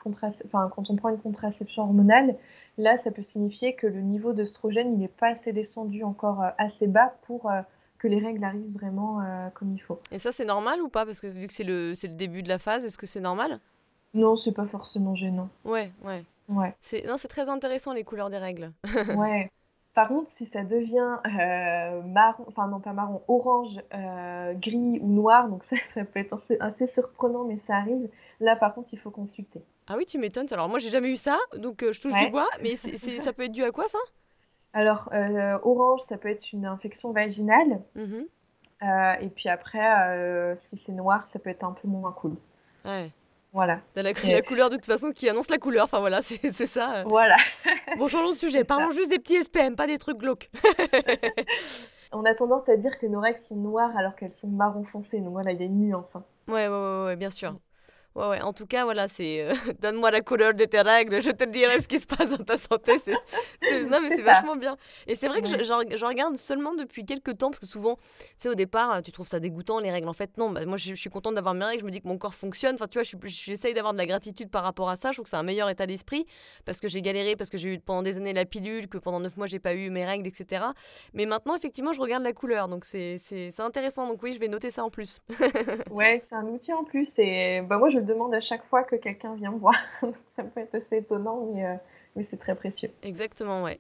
[0.46, 2.36] enfin, quand on prend une contraception hormonale.
[2.80, 6.50] Là, ça peut signifier que le niveau d'œstrogène il n'est pas assez descendu encore euh,
[6.58, 7.52] assez bas pour
[8.00, 9.20] que les règles arrivent vraiment
[9.54, 10.00] comme il faut.
[10.12, 11.06] Et ça c'est normal ou pas?
[11.06, 13.60] Parce que vu que c'est le, le début de la phase, est-ce que c'est normal?
[14.14, 15.50] Non, c'est pas forcément gênant.
[15.66, 16.24] Ouais, ouais.
[16.50, 18.72] Ouais, C'est, non, c'est très intéressant les couleurs des règles.
[19.16, 19.50] ouais.
[19.94, 25.08] Par contre, si ça devient euh, marron, enfin non pas marron, orange, euh, gris ou
[25.08, 28.10] noir, donc ça, ça peut être assez, assez surprenant, mais ça arrive.
[28.40, 29.64] Là, par contre, il faut consulter.
[29.88, 30.48] Ah oui, tu m'étonnes.
[30.52, 32.48] Alors moi, j'ai jamais eu ça, donc euh, je touche du bois.
[32.62, 34.00] Mais ça peut être dû à quoi ça?
[34.74, 35.10] Alors,
[35.64, 37.82] orange, ça peut être une infection vaginale.
[37.96, 42.36] Euh, et puis après, si c'est noir, ça peut être un peu moins cool.
[42.84, 43.12] Ouais.
[43.54, 43.82] Voilà.
[43.94, 45.86] T'as La, la couleur de toute façon qui annonce la couleur.
[45.86, 46.98] Enfin voilà, c'est, ça.
[46.98, 47.04] euh.
[47.08, 47.38] Voilà.
[47.98, 48.60] Bon, changeons de sujet.
[48.60, 48.66] Ça.
[48.66, 50.50] Parlons juste des petits SPM, pas des trucs glauques.
[52.12, 55.20] On a tendance à dire que nos règles sont noires alors qu'elles sont marron foncé.
[55.20, 56.16] Donc voilà, il y a une nuance.
[56.16, 56.24] hein.
[56.48, 57.56] Ouais, ouais, ouais, ouais, bien sûr.
[58.16, 58.42] Ouais, ouais.
[58.42, 61.82] En tout cas, voilà, c'est euh, donne-moi la couleur de tes règles, je te dirai
[61.82, 63.00] ce qui se passe dans ta santé.
[63.04, 63.16] C'est,
[63.64, 64.78] c'est- non, mais C'est vachement bien.
[65.08, 67.96] Et c'est vrai que je, je- je regarde seulement depuis quelques temps, parce que souvent,
[67.96, 68.04] tu
[68.38, 70.08] sais, au départ, tu trouves ça dégoûtant les règles.
[70.08, 71.82] En fait, non, bah, moi, je, je suis contente d'avoir mes règles.
[71.82, 72.76] Je me dis que mon corps fonctionne.
[72.76, 75.10] Enfin, tu vois, j'essaye d'avoir de la gratitude par rapport à ça.
[75.12, 76.28] Je trouve que c'est un meilleur état d'esprit,
[76.66, 79.20] parce que j'ai galéré, parce que j'ai eu pendant des années la pilule, que pendant
[79.22, 80.66] neuf mois, j'ai pas eu mes règles, etc.
[81.14, 84.08] Mais maintenant, effectivement, je regarde la couleur, donc c'est, c'est, c'est intéressant.
[84.08, 85.18] Donc oui, je vais noter ça en plus.
[85.90, 87.18] Ouais, c'est un outil en plus.
[87.20, 89.76] Et bah, moi, je le demande à chaque fois que quelqu'un vient me voir.
[90.28, 91.76] Ça peut être assez étonnant, mais, euh,
[92.16, 92.92] mais c'est très précieux.
[93.02, 93.80] Exactement, ouais.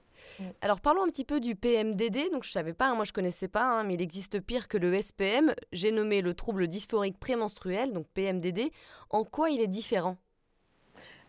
[0.61, 2.31] Alors parlons un petit peu du PMDD.
[2.31, 4.77] Donc je savais pas, hein, moi je connaissais pas, hein, mais il existe pire que
[4.77, 5.53] le SPM.
[5.71, 8.71] J'ai nommé le trouble dysphorique prémenstruel, donc PMDD.
[9.09, 10.17] En quoi il est différent?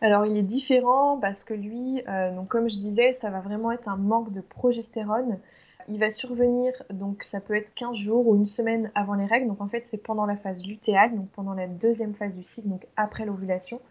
[0.05, 3.87] Alors, il est différent parce que lui, euh, comme je disais, ça va vraiment être
[3.87, 5.39] un manque de progestérone.
[5.89, 9.47] Il va survenir, donc ça peut être 15 jours ou une semaine avant les règles.
[9.47, 12.69] Donc en fait, c'est pendant la phase lutéale, donc pendant la deuxième phase du cycle,
[12.69, 13.81] donc après l'ovulation.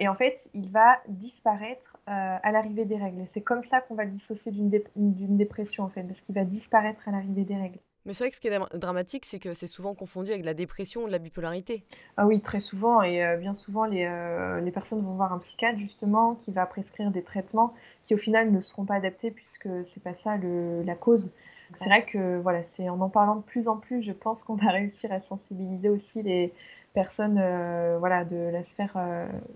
[0.00, 3.22] et en fait, il va disparaître à l'arrivée des règles.
[3.22, 6.44] Et c'est comme ça qu'on va le dissocier d'une dépression, en fait, parce qu'il va
[6.44, 7.80] disparaître à l'arrivée des règles.
[8.08, 10.54] Mais c'est vrai que ce qui est dramatique, c'est que c'est souvent confondu avec la
[10.54, 11.84] dépression ou la bipolarité.
[12.16, 13.02] Ah oui, très souvent.
[13.02, 16.64] Et euh, bien souvent, les, euh, les, personnes vont voir un psychiatre, justement, qui va
[16.64, 20.82] prescrire des traitements qui, au final, ne seront pas adaptés puisque c'est pas ça le,
[20.84, 21.34] la cause.
[21.74, 24.54] C'est vrai que, voilà, c'est en en parlant de plus en plus, je pense qu'on
[24.54, 26.54] va réussir à sensibiliser aussi les
[26.94, 28.96] personnes euh, voilà, de la sphère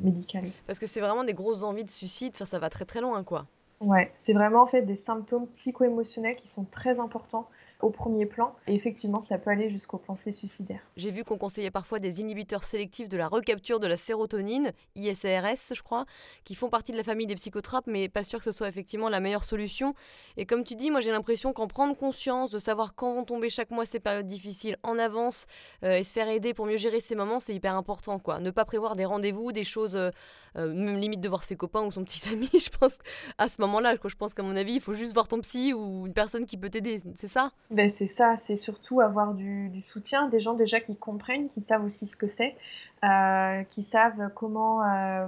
[0.00, 0.44] médicale.
[0.66, 3.24] Parce que c'est vraiment des grosses envies de suicide, ça, ça va très très loin,
[3.24, 3.46] quoi.
[3.80, 7.48] Ouais, c'est vraiment en fait des symptômes psycho-émotionnels qui sont très importants
[7.82, 8.54] au premier plan.
[8.66, 10.80] Et effectivement, ça peut aller jusqu'aux pensées suicidaires.
[10.96, 15.74] J'ai vu qu'on conseillait parfois des inhibiteurs sélectifs de la recapture de la sérotonine, ISRS,
[15.74, 16.06] je crois,
[16.44, 19.08] qui font partie de la famille des psychotropes, mais pas sûr que ce soit effectivement
[19.08, 19.94] la meilleure solution.
[20.36, 23.50] Et comme tu dis, moi j'ai l'impression qu'en prendre conscience, de savoir quand vont tomber
[23.50, 25.46] chaque mois ces périodes difficiles en avance
[25.84, 28.18] euh, et se faire aider pour mieux gérer ces moments, c'est hyper important.
[28.18, 28.40] quoi.
[28.40, 30.10] Ne pas prévoir des rendez-vous, des choses, euh,
[30.56, 32.98] euh, même limite de voir ses copains ou son petit ami, je pense
[33.38, 36.06] à ce moment-là, je pense qu'à mon avis, il faut juste voir ton psy ou
[36.06, 37.52] une personne qui peut t'aider, c'est ça?
[37.72, 41.84] Ben, c'est ça, c'est surtout avoir du, soutien, des gens déjà qui comprennent, qui savent
[41.84, 42.54] aussi ce que c'est,
[43.02, 45.26] euh, qui savent comment euh,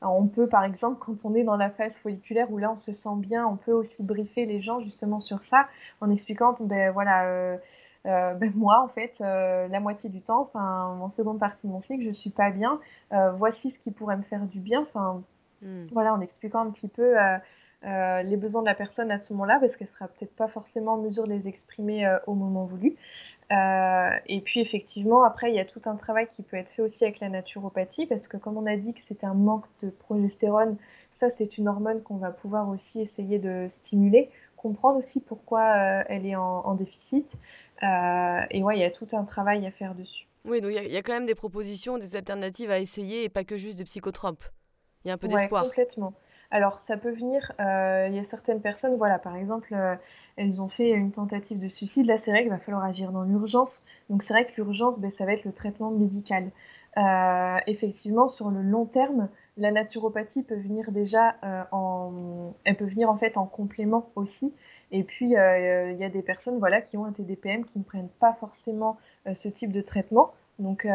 [0.00, 2.92] on peut, par exemple, quand on est dans la phase folliculaire où là on se
[2.92, 5.66] sent bien, on peut aussi briefer les gens justement sur ça,
[6.00, 7.58] en expliquant, ben voilà, euh,
[8.04, 12.04] ben, moi en fait, la moitié du temps, enfin en seconde partie de mon cycle,
[12.04, 12.78] je suis pas bien,
[13.34, 15.22] voici ce qui pourrait me faire du bien, enfin
[15.62, 15.86] hmm.
[15.92, 17.16] voilà, en expliquant un petit peu
[17.86, 20.94] euh, les besoins de la personne à ce moment-là, parce qu'elle sera peut-être pas forcément
[20.94, 22.96] en mesure de les exprimer euh, au moment voulu.
[23.52, 26.82] Euh, et puis effectivement, après, il y a tout un travail qui peut être fait
[26.82, 29.90] aussi avec la naturopathie, parce que comme on a dit que c'était un manque de
[29.90, 30.76] progestérone,
[31.12, 35.76] ça c'est une hormone qu'on va pouvoir aussi essayer de stimuler, comprendre aussi pourquoi
[36.08, 37.36] elle est en, déficit.
[37.82, 40.26] et ouais, il y a tout un travail à faire dessus.
[40.44, 43.44] Oui, donc il y, a quand même des propositions, des alternatives à essayer, et pas
[43.44, 44.44] que juste des psychotropes.
[45.04, 45.64] Il y a un peu d'espoir.
[45.64, 46.14] complètement.
[46.50, 49.96] Alors, ça peut venir, euh, il y a certaines personnes, voilà, par exemple, euh,
[50.36, 52.06] elles ont fait une tentative de suicide.
[52.06, 53.86] Là, c'est vrai qu'il va falloir agir dans l'urgence.
[54.10, 56.50] Donc, c'est vrai que l'urgence, ben, ça va être le traitement médical.
[56.98, 61.36] Euh, effectivement, sur le long terme, la naturopathie peut venir déjà
[61.72, 64.54] en, elle peut venir en fait en complément aussi.
[64.92, 65.32] Et puis, il
[65.98, 68.98] y a des personnes, voilà, qui ont un TDPM qui ne prennent pas forcément
[69.34, 70.32] ce type de traitement.
[70.58, 70.86] Donc,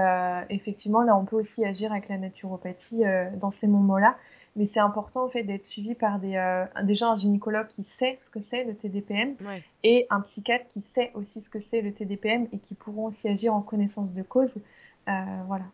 [0.49, 3.03] effectivement, là, on peut aussi agir avec la naturopathie
[3.39, 4.15] dans ces moments-là
[4.55, 8.15] mais c'est important en fait d'être suivi par des, euh, déjà un gynécologue qui sait
[8.17, 9.35] ce que c'est le TDPM
[9.83, 13.29] et un psychiatre qui sait aussi ce que c'est le TDPM et qui pourront aussi
[13.29, 14.63] agir en connaissance de cause.
[15.07, 15.11] Euh,
[15.47, 15.65] voilà.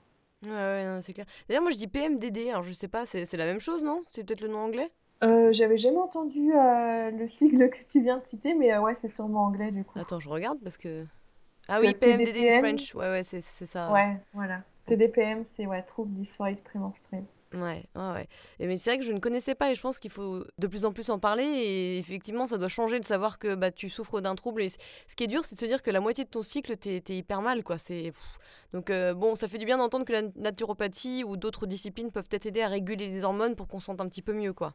[0.44, 1.26] Ouais, ouais c'est clair.
[1.48, 4.04] D'ailleurs, moi je dis PMDD, alors je sais pas, c'est la même chose, non?
[4.12, 4.92] C'est peut-être le nom anglais?
[5.24, 9.46] Euh, J'avais jamais entendu le sigle que tu viens de citer, mais ouais, c'est sûrement
[9.46, 9.98] anglais du coup.
[9.98, 11.04] Attends, je regarde parce que.
[11.68, 12.60] ah oui, PMDD TDPM...
[12.60, 13.92] French, ouais, ouais, c'est ça.
[13.92, 14.62] Ouais, voilà.
[14.86, 17.24] TDPM, c'est ouais, trouble dysphorique prémenstruel.
[17.54, 18.28] Ouais, ouais, ouais.
[18.60, 20.68] Et mais c'est vrai que je ne connaissais pas et je pense qu'il faut de
[20.68, 23.90] plus en plus en parler et effectivement ça doit changer de savoir que bah, tu
[23.90, 26.26] souffres d'un trouble et ce qui est dur c'est de se dire que la moitié
[26.26, 27.78] de ton cycle t'es es hyper mal quoi.
[27.78, 28.12] C'est
[28.74, 32.28] donc euh, bon ça fait du bien d'entendre que la naturopathie ou d'autres disciplines peuvent
[32.28, 34.74] t'aider à réguler les hormones pour qu'on sente un petit peu mieux quoi.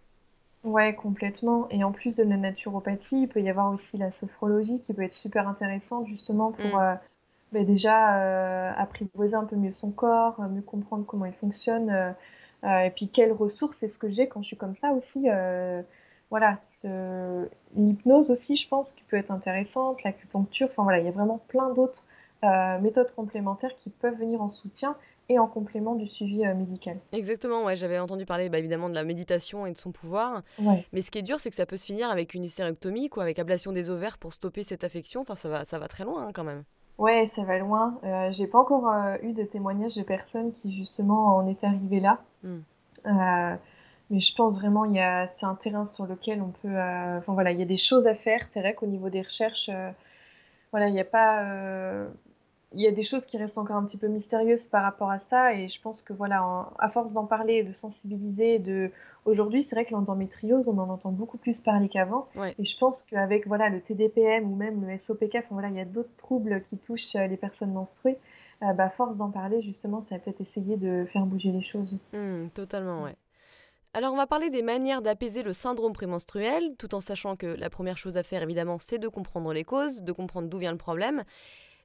[0.65, 1.69] Ouais, complètement.
[1.71, 5.03] Et en plus de la naturopathie, il peut y avoir aussi la sophrologie qui peut
[5.03, 6.81] être super intéressante justement pour mmh.
[6.81, 6.95] euh,
[7.53, 12.15] bah, déjà euh, apprivoiser un peu mieux son corps, mieux comprendre comment il fonctionne
[12.65, 15.29] et puis quelles ressources c'est ce que j'ai quand je suis comme ça aussi.
[15.29, 15.83] Euh,
[16.31, 16.57] voilà,
[17.77, 21.39] l'hypnose aussi, je pense, qui peut être intéressante, l'acupuncture, enfin voilà, il y a vraiment
[21.49, 22.07] plein d'autres
[22.45, 24.97] euh, méthodes complémentaires qui peuvent venir en soutien
[25.29, 26.97] et en complément du suivi médical.
[27.13, 30.43] Exactement, ouais, j'avais entendu parler bah, évidemment de la méditation et de son pouvoir.
[30.59, 30.87] Ouais.
[30.93, 33.25] Mais ce qui est dur, c'est que ça peut se finir avec une hystérectomie, quoi,
[33.25, 35.21] avec ablation des ovaires pour stopper cette affection.
[35.21, 36.65] Enfin, ça va, ça va très loin hein, quand même.
[36.99, 37.99] Ouais, ça va loin.
[38.05, 42.01] Euh, j'ai pas encore euh, eu de témoignages de personnes qui justement en étaient arrivées
[42.01, 42.23] là.
[42.43, 42.61] Hmm.
[43.07, 43.57] Euh,
[44.11, 46.79] mais je pense vraiment il y a c'est un terrain sur lequel on peut
[47.19, 48.47] enfin voilà, il y a des choses à faire.
[48.47, 49.71] C'est vrai qu'au niveau des recherches
[50.71, 51.45] voilà, il n'y a pas
[52.75, 55.19] il y a des choses qui restent encore un petit peu mystérieuses par rapport à
[55.19, 58.91] ça et je pense que voilà à force d'en parler de sensibiliser de
[59.25, 62.29] aujourd'hui c'est vrai que l'endométriose on en entend beaucoup plus parler qu'avant.
[62.59, 65.81] Et je pense qu'avec voilà le TDPM ou même le SOPK enfin voilà il y
[65.81, 68.19] a d'autres troubles qui touchent euh, les personnes menstruées
[68.63, 71.99] euh, bah, force d'en parler justement ça va peut-être essayer de faire bouger les choses.
[72.13, 73.17] Mmh, totalement ouais.
[73.95, 77.69] Alors on va parler des manières d'apaiser le syndrome prémenstruel, tout en sachant que la
[77.69, 80.79] première chose à faire évidemment c'est de comprendre les causes, de comprendre d'où vient le
[80.79, 81.25] problème.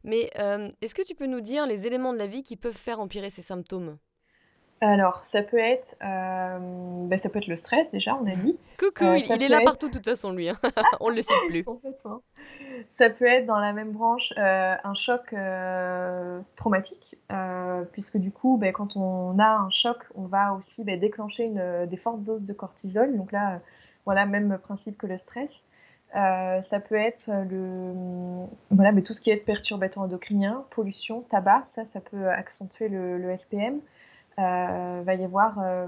[0.08, 2.78] Mais euh, est-ce que tu peux nous dire les éléments de la vie qui peuvent
[2.78, 3.98] faire empirer ces symptômes?
[4.80, 8.58] Alors, ça peut être, euh, bah, ça peut être le stress déjà, on a dit.
[8.80, 10.48] Coucou, Euh, il, est là être partout de toute façon, lui.
[10.48, 10.58] hein.
[11.02, 11.64] On le sait plus.
[11.66, 12.22] complètement.
[12.94, 15.36] Ça peut être dans la même branche euh, un choc
[16.56, 17.18] traumatique,
[17.92, 21.86] puisque du coup, ben, quand on a un choc, on va aussi ben, déclencher une,
[21.86, 23.18] des fortes doses de cortisol.
[23.18, 23.60] Donc là,
[24.06, 25.68] voilà, même principe que le stress.
[26.16, 31.64] Euh, ça peut être le, voilà, mais tout ce qui est perturbateur endocrinien, pollution, tabac,
[31.64, 33.82] ça, ça peut accentuer le, le SPM.
[34.40, 35.88] Euh, va y avoir, euh,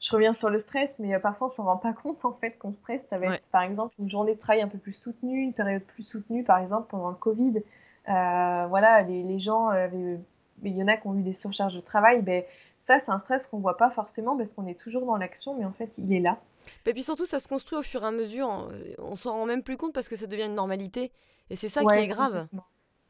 [0.00, 2.58] je reviens sur le stress, mais euh, parfois on s'en rend pas compte en fait
[2.58, 3.06] qu'on stresse.
[3.06, 3.36] Ça va Ouais.
[3.36, 6.42] être par exemple une journée de travail un peu plus soutenue, une période plus soutenue,
[6.44, 7.62] par exemple pendant le Covid.
[8.06, 12.22] Voilà, les, les gens, il y en a qui ont eu des surcharges de travail.
[12.22, 12.44] Ben,
[12.86, 15.64] ça, c'est un stress qu'on voit pas forcément parce qu'on est toujours dans l'action, mais
[15.64, 16.38] en fait, il est là.
[16.86, 18.70] Et puis surtout, ça se construit au fur et à mesure.
[18.98, 21.10] On s'en rend même plus compte parce que ça devient une normalité.
[21.50, 22.32] Et c'est ça qui est grave.
[22.32, 22.64] complètement.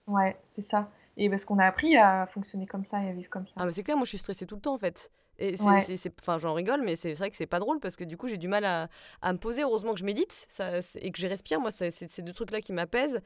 [0.07, 0.89] Ouais, c'est ça.
[1.19, 3.61] Et parce qu'on a appris à fonctionner comme ça et à vivre comme ça.
[3.61, 5.11] Ah, mais c'est clair, moi je suis stressée tout le temps en fait.
[5.39, 5.85] Et c'est, Ouais,
[6.21, 8.39] enfin, j'en rigole, mais c'est vrai que c'est pas drôle parce que du coup j'ai
[8.39, 8.89] du mal à,
[9.21, 9.63] à me poser.
[9.63, 11.61] Heureusement que je médite ça, et que je respire.
[11.61, 13.21] Moi, c'est ces deux trucs-là qui m'apaisent.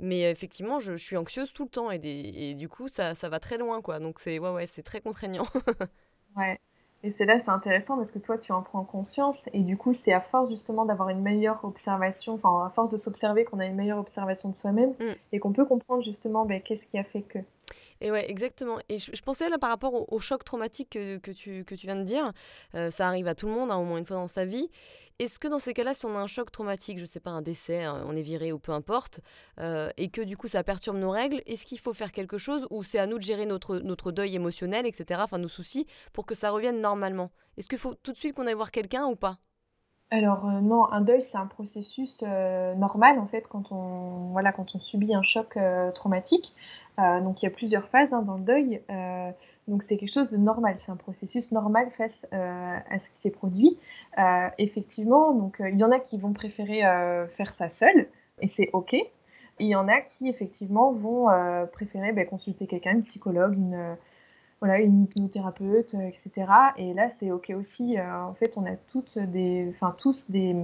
[0.00, 2.88] Mais euh, effectivement, je, je suis anxieuse tout le temps et, des- et du coup
[2.88, 3.98] ça, ça va très loin quoi.
[4.00, 5.46] Donc c'est ouais, ouais, c'est très contraignant.
[6.36, 6.58] ouais.
[7.02, 9.92] Et c'est là, c'est intéressant parce que toi, tu en prends conscience et du coup,
[9.92, 13.64] c'est à force justement d'avoir une meilleure observation, enfin, à force de s'observer qu'on a
[13.66, 15.16] une meilleure observation de soi-même Mm.
[15.32, 17.38] et qu'on peut comprendre justement ben, qu'est-ce qui a fait que.
[18.00, 18.78] Et ouais, exactement.
[18.88, 22.32] Et je, pensais là par rapport au, choc traumatique que, tu, viens de dire,
[22.74, 24.70] euh, ça arrive à tout le monde, hein, au moins une fois dans sa vie.
[25.18, 27.42] Est-ce que dans ces cas-là, si on a un choc traumatique, je sais pas, un
[27.42, 29.20] décès, on est viré ou peu importe,
[29.58, 32.66] euh, et que du coup ça perturbe nos règles, est-ce qu'il faut faire quelque chose
[32.70, 36.34] ou c'est à nous de gérer notre, deuil émotionnel, etc., enfin nos soucis, pour que
[36.34, 37.30] ça revienne normalement?
[37.58, 39.36] Est-ce qu'il faut tout de suite qu'on aille voir quelqu'un ou pas?
[40.10, 44.34] Alors euh, non, un deuil, c'est un processus normal en fait quand on,
[44.78, 45.58] subit un choc
[45.94, 46.54] traumatique.
[46.98, 48.82] Euh, donc il y a plusieurs phases hein, dans le deuil.
[48.90, 49.30] Euh,
[49.68, 53.16] donc c'est quelque chose de normal, c'est un processus normal face euh, à ce qui
[53.16, 53.78] s'est produit.
[54.58, 56.82] Effectivement, donc il y en a qui vont préférer
[57.36, 58.08] faire ça seul
[58.40, 58.96] et c'est ok.
[59.58, 61.28] Il y en a qui effectivement vont
[61.72, 63.96] préférer ben, consulter quelqu'un, une psychologue, une
[64.60, 66.46] voilà, une hypnothérapeute, etc.
[66.76, 67.96] Et là, c'est OK aussi.
[68.00, 70.54] En fait, on a toutes des, enfin, tous des,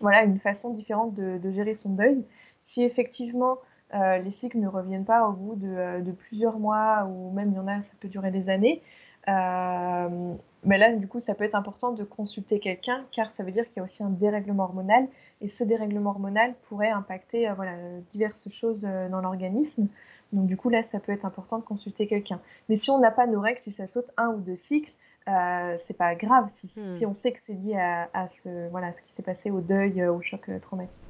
[0.00, 2.22] voilà, une façon différente de, de gérer son deuil.
[2.60, 3.58] Si effectivement
[3.94, 7.50] euh, les cycles ne reviennent pas au bout de, euh, de plusieurs mois, ou même
[7.52, 8.82] il y en a, ça peut durer des années,
[9.28, 13.50] euh, mais là, du coup, ça peut être important de consulter quelqu'un, car ça veut
[13.50, 15.06] dire qu'il y a aussi un dérèglement hormonal,
[15.40, 17.72] et ce dérèglement hormonal pourrait impacter euh, voilà,
[18.10, 19.86] diverses choses dans l'organisme.
[20.32, 22.40] Donc du coup, là, ça peut être important de consulter quelqu'un.
[22.68, 24.92] Mais si on n'a pas nos règles, si ça saute un ou deux cycles,
[25.28, 26.94] euh, c'est pas grave si, Hmm.
[26.94, 29.60] si on sait que c'est lié à, à ce, voilà, ce qui s'est passé au
[29.60, 31.04] deuil, au choc traumatique.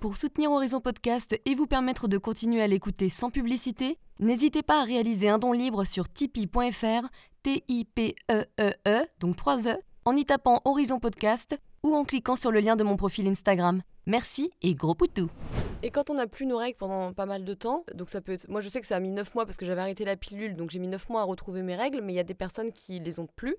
[0.00, 4.82] Pour soutenir Horizon Podcast et vous permettre de continuer à l'écouter sans publicité, n'hésitez pas
[4.82, 7.08] à réaliser un don libre sur tipeee.fr,
[7.42, 12.60] T-I-P-E-E-E, E donc 3 E, en y tapant Horizon Podcast ou en cliquant sur le
[12.60, 13.82] lien de mon profil Instagram.
[14.06, 15.30] Merci et gros poutou
[15.82, 18.32] Et quand on n'a plus nos règles pendant pas mal de temps, donc ça peut
[18.32, 18.48] être...
[18.48, 20.56] Moi je sais que ça a mis 9 mois parce que j'avais arrêté la pilule,
[20.56, 22.72] donc j'ai mis 9 mois à retrouver mes règles, mais il y a des personnes
[22.72, 23.56] qui les ont plus.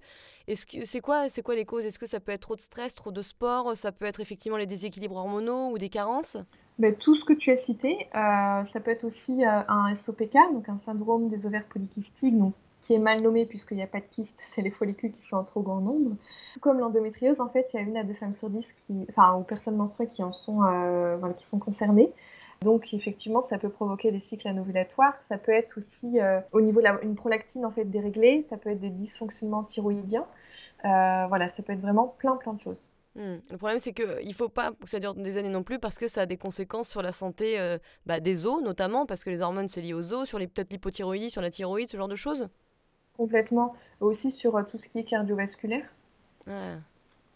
[0.47, 1.85] Est-ce que c'est quoi, c'est quoi les causes?
[1.85, 3.77] Est-ce que ça peut être trop de stress, trop de sport?
[3.77, 6.37] Ça peut être effectivement les déséquilibres hormonaux ou des carences?
[6.79, 10.37] Ben, tout ce que tu as cité, euh, ça peut être aussi euh, un SOPK,
[10.53, 12.35] donc un syndrome des ovaires polykystiques,
[12.87, 15.35] qui est mal nommé puisqu'il n'y a pas de kyste, c'est les follicules qui sont
[15.35, 16.15] en trop grand nombre.
[16.53, 19.05] Tout comme l'endométriose, en fait, il y a une à deux femmes sur dix qui,
[19.09, 22.13] enfin, ou personnes menstruées qui en sont, euh, qui sont concernées.
[22.61, 25.21] Donc effectivement, ça peut provoquer des cycles anovulatoires.
[25.21, 28.41] Ça peut être aussi euh, au niveau de la, une prolactine en fait déréglée.
[28.41, 30.25] Ça peut être des dysfonctionnements thyroïdiens.
[30.85, 32.87] Euh, voilà, ça peut être vraiment plein plein de choses.
[33.15, 33.39] Hmm.
[33.51, 35.97] Le problème, c'est qu'il ne faut pas que ça dure des années non plus parce
[35.97, 39.41] que ça a des conséquences sur la santé bah, des os, notamment, parce que les
[39.41, 42.47] hormones, c'est lié aux os, sur peut-être l'hypothyroïdie, sur la thyroïde, ce genre de choses.
[43.17, 43.75] Complètement.
[43.99, 45.93] Aussi sur euh, tout ce qui est cardiovasculaire.
[46.47, 46.77] Ouais.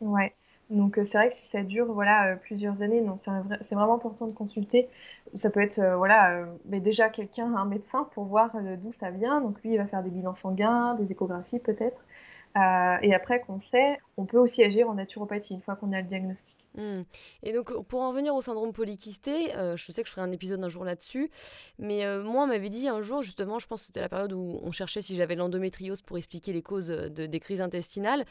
[0.02, 0.34] Ouais.
[0.70, 3.96] Donc euh, c'est vrai que si ça dure voilà euh, plusieurs années, non, c'est vraiment
[3.96, 4.90] important de consulter.
[5.34, 8.92] Ça peut être euh, voilà, euh, mais déjà quelqu'un, un médecin pour voir euh, d'où
[8.92, 9.42] ça vient.
[9.42, 12.06] Donc lui, il va faire des bilans sanguins, des échographies peut-être.
[12.58, 16.02] Euh, et après qu'on sait, on peut aussi agir en naturopathie une fois qu'on a
[16.02, 16.58] le diagnostic.
[16.76, 17.04] Hmm.
[17.44, 20.32] Et donc, pour en venir au syndrome polykysté, euh, je sais que je ferai un
[20.32, 21.32] épisode un jour là-dessus,
[21.80, 24.34] mais euh, moi, on m'avait dit un jour, justement, je pense que c'était la période
[24.34, 28.26] où on cherchait si j'avais l'endométriose pour expliquer les causes de, des crises intestinales,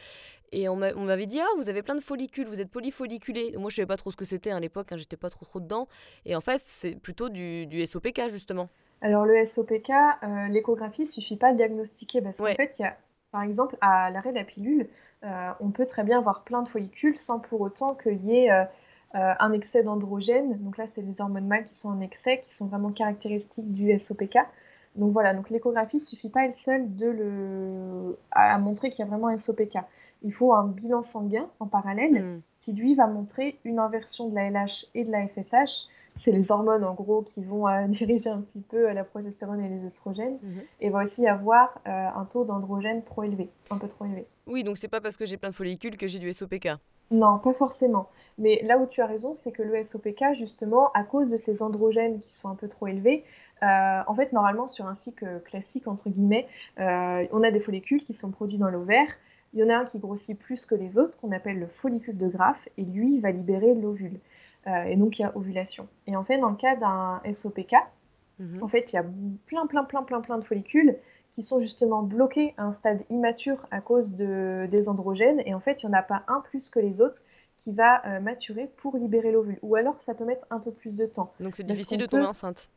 [0.53, 3.55] et on m'a- on m'avait dit, ah, vous avez plein de follicules, vous êtes polyfolliculé.
[3.57, 5.61] Moi, je savais pas trop ce que c'était à l'époque, hein, j'étais pas trop trop
[5.61, 5.89] dedans,
[6.27, 8.69] et en fait, c'est plutôt du, du SOPK, justement.
[9.03, 12.99] Alors le SOPK, euh, l'échographie suffit pas à diagnostiquer parce qu'en fait, il y a,
[13.33, 14.89] par exemple, à l'arrêt de la pilule,
[15.25, 18.51] euh, on peut très bien avoir plein de follicules sans pour autant qu'il y ait
[18.51, 18.65] euh,
[19.15, 20.59] euh, un excès d'androgène.
[20.59, 23.97] Donc là, c'est les hormones mâles qui sont en excès, qui sont vraiment caractéristiques du
[23.97, 24.39] SOPK.
[24.97, 29.11] Donc voilà, donc l'échographie suffit pas elle seule de le, à montrer qu'il y a
[29.11, 29.79] vraiment un SOPK.
[30.23, 32.41] Il faut un bilan sanguin en parallèle Hmm.
[32.59, 35.87] qui, lui, va montrer une inversion de la LH et de la FSH.
[36.17, 39.61] C'est les hormones, en gros, qui vont euh, diriger un petit peu euh, la progestérone
[39.61, 40.39] et les œstrogènes.
[40.43, 40.63] Mhm.
[40.81, 44.27] Et va aussi avoir euh, un taux d'androgène trop élevé, un peu trop élevé.
[44.47, 46.71] Oui, donc c'est pas parce que j'ai plein de follicules que j'ai du SOPK.
[47.13, 48.09] Non, pas forcément.
[48.39, 51.63] Mais là où tu as raison, c'est que le SOPK, justement, à cause de ces
[51.63, 53.25] androgènes qui sont un peu trop élevés,
[53.63, 56.47] euh, en fait, normalement, sur un cycle classique, entre guillemets,
[56.79, 59.09] on a des follicules qui sont produits dans l'ovaire.
[59.53, 62.17] Il y en a un qui grossit plus que les autres, qu'on appelle le follicule
[62.17, 64.21] de Graaff, et lui, va libérer l'ovule.
[64.67, 65.89] Euh, et donc, il y a ovulation.
[66.07, 67.75] Et en fait, dans le cas d'un SOPK,
[68.39, 68.63] Mhm.
[68.63, 69.05] en fait, il y a
[69.47, 70.97] plein, plein, plein, plein, plein de follicules
[71.33, 75.43] qui sont justement bloqués à un stade immature à cause de, des androgènes.
[75.47, 77.21] Et en fait, il n'y en a pas un plus que les autres
[77.59, 79.59] qui va euh, maturer pour libérer l'ovule.
[79.63, 81.33] Ou alors, ça peut mettre un peu plus de temps.
[81.41, 82.71] Donc c'est difficile de tomber peut- enceinte.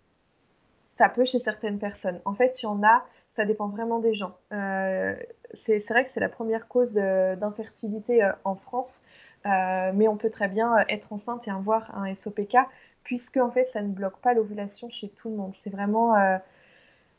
[0.86, 2.20] Ça peut chez certaines personnes.
[2.26, 4.38] En fait, il y en a, ça dépend vraiment des gens.
[4.52, 5.16] Euh,
[5.54, 9.06] c'est vrai que c'est la première cause euh, d'infertilité en France,
[9.46, 12.58] mais on peut très bien euh, être enceinte et avoir un SOPK,
[13.04, 15.54] puisque en fait, ça ne bloque pas l'ovulation chez tout le monde.
[15.54, 16.38] C'est vraiment, euh,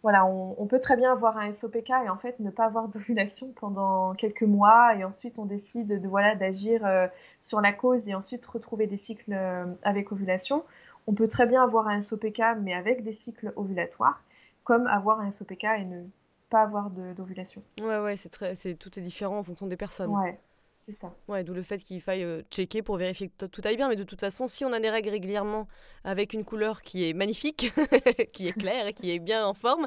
[0.03, 2.89] voilà, on, on peut très bien avoir un SOPK et en fait ne pas avoir
[2.91, 7.07] d'ovulation pendant quelques mois, et ensuite on décide de voilà d'agir euh,
[7.41, 10.65] sur la cause et ensuite retrouver des cycles euh, avec ovulation.
[11.07, 14.23] On peut très bien avoir un SOPK mais avec des cycles ovulatoires,
[14.65, 16.03] comme avoir un SOPK et ne
[16.49, 17.63] pas avoir d'ovulation.
[17.81, 20.11] Ouais, ouais, c'est très, c'est tout est différent en fonction des personnes.
[20.11, 20.39] Ouais,
[20.85, 21.15] c'est ça.
[21.29, 23.89] Ouais, d'où le fait qu'il faille euh, checker pour vérifier que tout aille bien.
[23.89, 25.67] Mais de toute façon, si on a des règles régulièrement
[26.05, 27.73] avec une couleur qui est magnifique,
[28.35, 29.87] qui est claire et qui est bien en forme,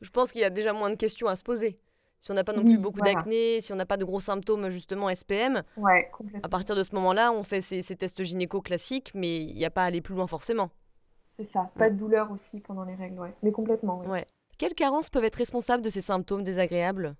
[0.00, 1.78] je pense qu'il y a déjà moins de questions à se poser.
[2.20, 3.14] Si on n'a pas non Oui, plus beaucoup voilà.
[3.14, 6.10] d'acné, si on n'a pas de gros symptômes justement SPM, Ouais,
[6.42, 9.64] à partir de ce moment-là, on fait ces, ces tests gynéco classiques, mais il n'y
[9.64, 10.70] a pas à aller plus loin forcément.
[11.30, 11.70] C'est ça.
[11.76, 13.34] Pas de douleur aussi pendant les règles, ouais.
[13.42, 14.00] Mais complètement.
[14.02, 14.26] Ouais.
[14.58, 17.16] Quelles carences peuvent être responsables de ces symptômes désagréables?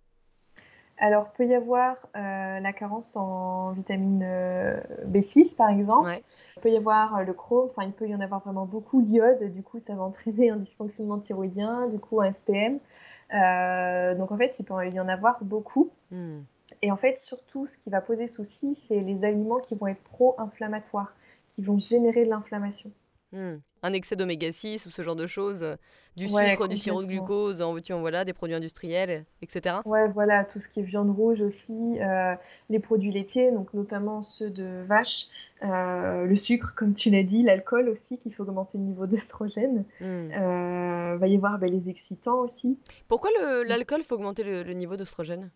[0.98, 6.06] Alors, peut y avoir euh, la carence en vitamine euh, B6, par exemple.
[6.06, 6.22] Ouais.
[6.56, 9.00] Il peut y avoir euh, le chrome, enfin, il peut y en avoir vraiment beaucoup.
[9.00, 12.78] L'iode, du coup, ça va entraîner un dysfonctionnement thyroïdien, du coup, un SPM.
[14.16, 15.90] Donc, en fait, il peut y en avoir beaucoup.
[16.10, 16.40] Hmm.
[16.82, 20.02] Et en fait, surtout, ce qui va poser souci, c'est les aliments qui vont être
[20.02, 21.16] pro-inflammatoires,
[21.48, 22.90] qui vont générer de l'inflammation.
[23.32, 23.56] Hmm.
[23.82, 25.76] Un excès d'oméga 6 ou ce genre de choses, euh,
[26.16, 29.76] du Ouais, sucre, du sirop de glucose, en veux-tu, en voilà, des produits industriels, etc.
[29.86, 32.34] Ouais, voilà, tout ce qui est viande rouge aussi, euh,
[32.68, 35.26] les produits laitiers, donc notamment ceux de vache,
[35.64, 39.84] euh, le sucre, comme tu l'as dit, l'alcool aussi, qu'il faut augmenter le niveau d'œstrogène.
[40.00, 40.30] Hmm.
[40.32, 42.78] Euh, va y avoir ben, les excitants aussi.
[43.08, 43.30] Pourquoi
[43.64, 45.50] l'alcool faut augmenter le, le niveau d'oestrogène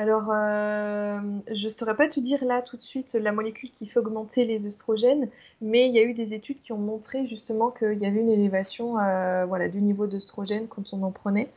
[0.00, 1.20] Alors, euh,
[1.52, 4.46] je ne saurais pas te dire là tout de suite la molécule qui fait augmenter
[4.46, 5.28] les œstrogènes,
[5.60, 8.30] mais il y a eu des études qui ont montré justement qu'il y avait une
[8.30, 11.50] élévation euh, voilà, du niveau d'œstrogène quand on en prenait.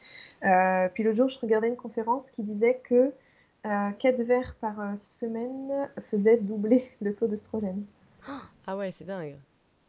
[0.43, 3.13] Euh, puis le jour, je regardais une conférence qui disait que
[3.65, 7.85] euh, 4 verres par semaine faisaient doubler le taux d'œstrogène.
[8.67, 9.37] Ah ouais, c'est dingue.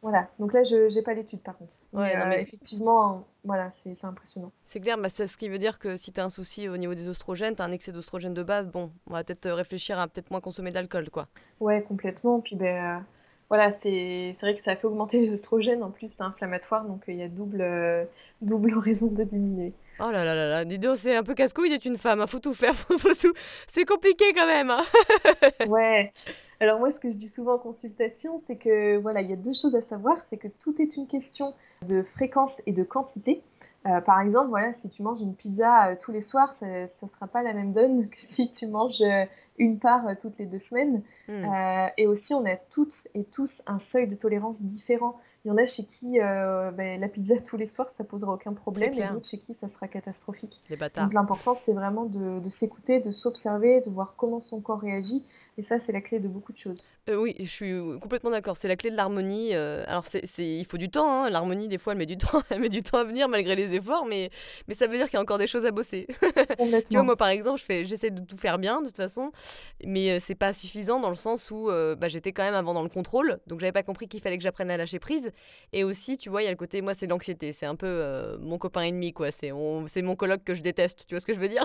[0.04, 1.76] Voilà, donc là, je n'ai pas l'étude par contre.
[1.94, 4.52] Ouais, mais, non, euh, mais- effectivement, voilà, c'est impressionnant.
[4.66, 6.76] C'est clair, bah, c'est ce qui veut dire que si tu as un souci au
[6.76, 9.54] niveau des oestrogènes, tu as un excès d'oestrogène de base, bon, on va peut-être euh,
[9.54, 11.28] réfléchir à peut-être moins consommer d'alcool, quoi.
[11.58, 12.40] Ouais, complètement.
[12.40, 13.00] Puis ben, euh,
[13.48, 15.82] voilà, c'est vrai que ça fait augmenter les oestrogènes.
[15.82, 17.66] En plus, c'est inflammatoire, donc euh, il y a double,
[18.42, 19.72] double raison de diminuer.
[20.00, 22.26] Oh là là là là, dis donc, c'est un peu casse-couille d'être une femme, hein,
[22.26, 23.32] faut tout faire, faut tout...
[23.66, 24.82] C'est compliqué quand même, hein.
[25.66, 26.12] Ouais.
[26.64, 29.36] Alors moi, ce que je dis souvent en consultation, c'est que voilà, il y a
[29.36, 31.52] deux choses à savoir, c'est que tout est une question
[31.86, 33.42] de fréquence et de quantité.
[33.86, 36.86] Euh, par exemple, voilà, si tu manges une pizza euh, tous les soirs, ça ne
[36.86, 39.26] sera pas la même donne que si tu manges euh,
[39.58, 41.02] une part toutes les deux semaines.
[41.28, 41.44] Hmm.
[41.98, 45.20] Et aussi, on a toutes et tous un seuil de tolérance différent.
[45.44, 48.54] Il y en a chez qui ben, la pizza tous les soirs, ça posera aucun
[48.54, 50.62] problème, et d'autres chez qui ça sera catastrophique.
[50.70, 51.04] Les bâtards.
[51.04, 55.24] Donc l'important, c'est vraiment de, de s'écouter, de s'observer, de voir comment son corps réagit.
[55.56, 56.82] Et ça, c'est la clé de beaucoup de choses.
[57.08, 58.56] Euh, oui, je suis complètement d'accord.
[58.56, 59.50] C'est la clé de l'harmonie.
[59.54, 61.24] euh, alors, c'est, c'est- il faut du temps.
[61.24, 63.54] hein, L'harmonie, des fois, elle met du temps, elle met du temps à venir malgré
[63.54, 64.30] les efforts, mais,
[64.66, 66.06] mais ça veut dire qu'il y a encore des choses à bosser.
[66.90, 69.30] Tu vois, moi, par exemple, je fais, j'essaie de tout faire bien, de toute façon,
[69.84, 72.74] mais euh, c'est pas suffisant dans le sens où euh, bah, j'étais quand même avant
[72.74, 75.30] dans le contrôle, donc j'avais pas compris qu'il fallait que j'apprenne à lâcher prise.
[75.72, 77.52] Et aussi, tu vois, il y a le côté, moi, c'est l'anxiété.
[77.52, 79.30] C'est un peu euh, mon copain ennemi, quoi.
[79.30, 81.04] C'est, on- c'est mon coloc que je déteste.
[81.06, 81.64] Tu vois ce que je veux dire?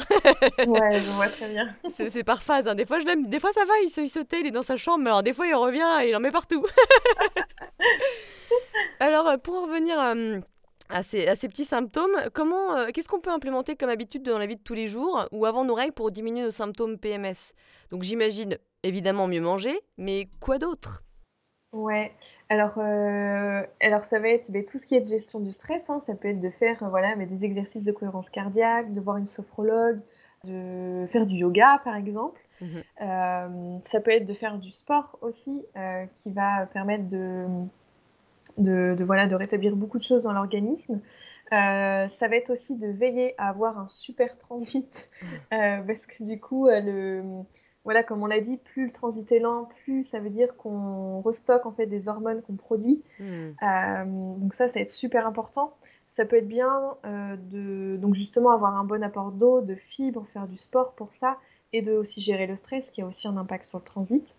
[0.66, 1.70] Ouais, je vois très bien.
[1.96, 2.68] c'est, c'est par phase.
[2.68, 2.76] hein.
[2.76, 4.52] Des fois, je l'aime, des fois, ça va, il se, il se tait, il est
[4.52, 6.66] dans sa chambre, mais alors des fois, il revient et il en met partout.
[9.00, 10.40] alors, euh, pour en revenir euh,
[10.90, 14.38] à, ces, à ces petits symptômes, comment, euh, qu'est-ce qu'on peut implémenter comme habitude dans
[14.38, 17.54] la vie de tous les jours ou avant nos règles pour diminuer nos symptômes PMS
[17.92, 21.04] Donc, j'imagine évidemment mieux manger, mais quoi d'autre?
[21.72, 22.12] Ouais,
[22.50, 26.00] alors, euh, alors ça va être tout ce qui est de gestion du stress, hein,
[26.00, 29.18] ça peut être de faire euh, voilà, mais des exercices de cohérence cardiaque, de voir
[29.18, 30.00] une sophrologue,
[30.46, 32.42] de faire du yoga par exemple.
[32.62, 32.84] Mhm.
[33.02, 37.46] Euh, ça peut être de faire du sport aussi, euh, qui va permettre de,
[38.58, 41.02] de, de, voilà, de rétablir beaucoup de choses dans l'organisme.
[41.52, 45.10] Euh, ça va être aussi de veiller à avoir un super transit,
[45.52, 47.24] euh, parce que du coup, le,
[47.86, 51.22] voilà, comme on l'a dit, plus le transit est lent, plus ça veut dire qu'on
[51.22, 53.02] restocke en fait des hormones qu'on produit.
[53.20, 55.74] Euh, donc ça, ça va être super important.
[56.08, 60.26] Ça peut être bien euh, de donc justement avoir un bon apport d'eau, de fibres,
[60.34, 61.38] faire du sport pour ça,
[61.74, 64.36] et de aussi gérer le stress, qui a aussi un impact sur le transit.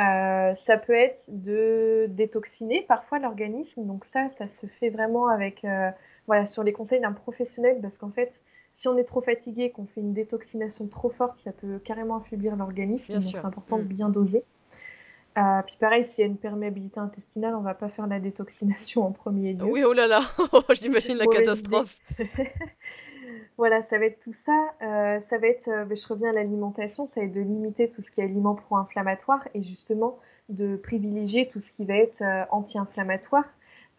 [0.00, 3.86] Euh, ça peut être de détoxiner parfois l'organisme.
[3.86, 5.90] Donc ça, ça se fait vraiment avec euh,
[6.26, 9.86] voilà sur les conseils d'un professionnel, parce qu'en fait, si on est trop fatigué, qu'on
[9.86, 13.14] fait une détoxination trop forte, ça peut carrément affaiblir l'organisme.
[13.14, 13.88] Donc c'est important de Mm.
[13.88, 14.44] bien doser.
[15.36, 19.04] Euh, puis pareil, s'il y a une perméabilité intestinale, on va pas faire la détoxination
[19.06, 19.64] en premier lieu.
[19.64, 20.20] Oui, oh là là,
[20.74, 21.96] j'imagine la catastrophe.
[23.58, 24.70] Voilà, ça va être tout ça.
[24.82, 27.88] Euh, ça va être, euh, ben, je reviens à l'alimentation, ça va être de limiter
[27.88, 32.22] tout ce qui est aliment pro-inflammatoire et justement de privilégier tout ce qui va être
[32.22, 33.44] euh, anti-inflammatoire,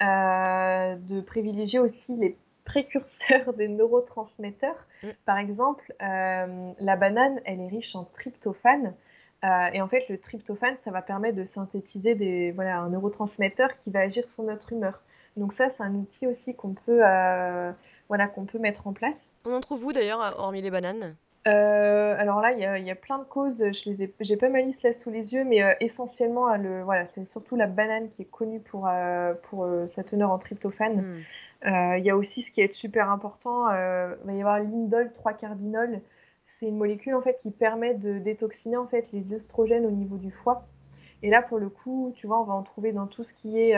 [0.02, 4.88] Euh, de privilégier aussi les précurseurs des neurotransmetteurs.
[5.04, 5.08] Mm.
[5.26, 8.94] Par exemple, euh, la banane, elle est riche en tryptophane.
[9.44, 13.78] Euh, et en fait, le tryptophane, ça va permettre de synthétiser des, voilà, un neurotransmetteur
[13.78, 15.04] qui va agir sur notre humeur.
[15.36, 17.72] Donc ça, c'est un outil aussi qu'on peut, euh,
[18.10, 19.32] voilà, qu'on peut mettre en place.
[19.46, 21.16] On en trouve où d'ailleurs, hormis les bananes?
[21.48, 23.58] Euh, alors là, il y a, il y a plein de causes.
[23.60, 26.58] Je les ai, j'ai pas ma liste là sous les yeux, mais euh, essentiellement, euh,
[26.58, 30.38] le, voilà, c'est surtout la banane qui est connue pour, euh, pour sa teneur en
[30.38, 31.02] tryptophane.
[31.02, 31.98] Hmm.
[31.98, 36.00] Il y a aussi ce qui est super important, il va y avoir l'indole 3-carbinol.
[36.46, 40.16] C'est une molécule en fait qui permet de détoxiner en fait les œstrogènes au niveau
[40.16, 40.66] du foie.
[41.22, 43.60] Et là, pour le coup, tu vois, on va en trouver dans tout ce qui
[43.60, 43.76] est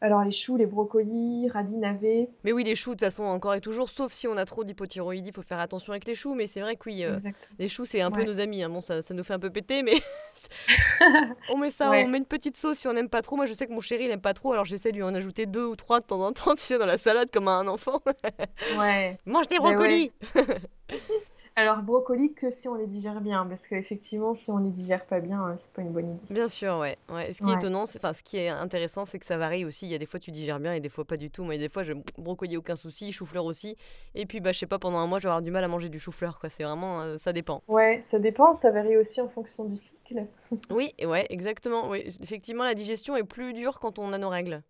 [0.00, 2.28] alors les choux, les brocolis, radis, navets.
[2.44, 4.64] Mais oui, les choux, de toute façon, encore et toujours, sauf si on a trop
[4.64, 6.34] d'hypothyroïdie, il faut faire attention avec les choux.
[6.34, 7.18] Mais c'est vrai que oui, euh,
[7.58, 8.62] les choux, c'est un peu nos amis.
[8.62, 8.68] hein.
[8.70, 9.94] Bon, ça, ça nous fait un peu péter, mais
[11.50, 12.04] on met ça, Ouais.
[12.04, 13.36] on met une petite sauce si on n'aime pas trop.
[13.36, 15.14] Moi, je sais que mon chéri, il aime pas trop, alors j'essaie de lui en
[15.14, 17.52] ajouter deux ou trois de temps en temps, tu sais, dans la salade comme à
[17.52, 18.00] un enfant.
[18.78, 19.18] Ouais.
[19.26, 19.60] Mange des ouais.
[19.74, 20.12] brocolis
[21.58, 25.18] Alors brocoli que si on les digère bien, parce qu'effectivement, si on les digère pas
[25.18, 26.32] bien, euh, c'est pas une bonne idée.
[26.32, 26.96] Bien sûr, ouais.
[27.08, 27.32] ouais.
[27.32, 29.84] Ce qui est étonnant, enfin, ce qui est intéressant, c'est que ça varie aussi.
[29.86, 31.42] Il y a des fois tu digères bien et des fois pas du tout.
[31.42, 33.76] Moi, des fois, je brocoli aucun souci, chou-fleur aussi.
[34.14, 35.68] Et puis, bah, je sais pas, pendant un mois, je vais avoir du mal à
[35.68, 36.48] manger du chou-fleur, quoi.
[36.48, 37.64] C'est vraiment, euh, ça dépend.
[37.66, 40.26] Ouais, ça dépend, ça varie aussi en fonction du cycle.
[40.70, 41.88] Oui, ouais, exactement.
[41.90, 44.62] Oui, effectivement, la digestion est plus dure quand on a nos règles.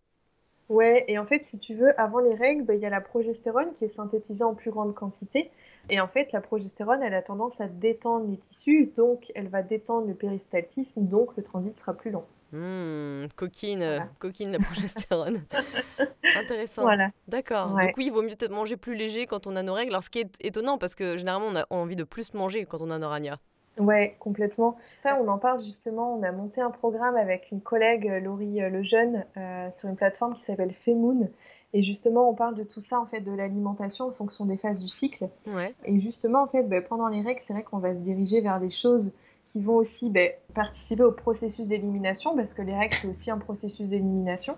[0.70, 3.02] Ouais, et en fait, si tu veux, avant les règles, bah, il y a la
[3.02, 5.50] progestérone qui est synthétisée en plus grande quantité.
[5.90, 9.62] Et en fait, la progestérone, elle a tendance à détendre les tissus, donc elle va
[9.62, 12.24] détendre le péristaltisme, donc le transit sera plus long.
[12.52, 14.08] Hum, coquine, Voilà.
[14.18, 15.42] coquine la progestérone.
[16.36, 16.82] Intéressant.
[16.82, 17.10] Voilà.
[17.26, 17.74] D'accord.
[17.74, 17.86] Ouais.
[17.86, 19.92] Donc oui, il vaut mieux peut-être manger plus léger quand on a nos règles.
[19.92, 22.80] Alors ce qui est étonnant parce que généralement on a envie de plus manger quand
[22.80, 23.36] on a nos ragnas.
[23.78, 24.76] Ouais, complètement.
[24.96, 26.16] Ça, on en parle justement.
[26.16, 30.34] On a monté un programme avec une collègue, Laurie euh, Lejeune, euh, sur une plateforme
[30.34, 31.28] qui s'appelle Femoon.
[31.74, 34.80] Et justement, on parle de tout ça, en fait, de l'alimentation en fonction des phases
[34.80, 35.28] du cycle.
[35.48, 35.74] Ouais.
[35.84, 38.58] Et justement, en fait, ben, pendant les règles, c'est vrai qu'on va se diriger vers
[38.58, 39.12] des choses
[39.44, 43.38] qui vont aussi ben, participer au processus d'élimination, parce que les règles, c'est aussi un
[43.38, 44.56] processus d'élimination.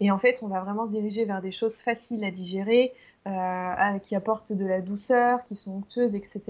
[0.00, 2.92] Et en fait, on va vraiment se diriger vers des choses faciles à digérer,
[3.26, 6.42] euh, qui apportent de la douceur, qui sont onctueuses, etc.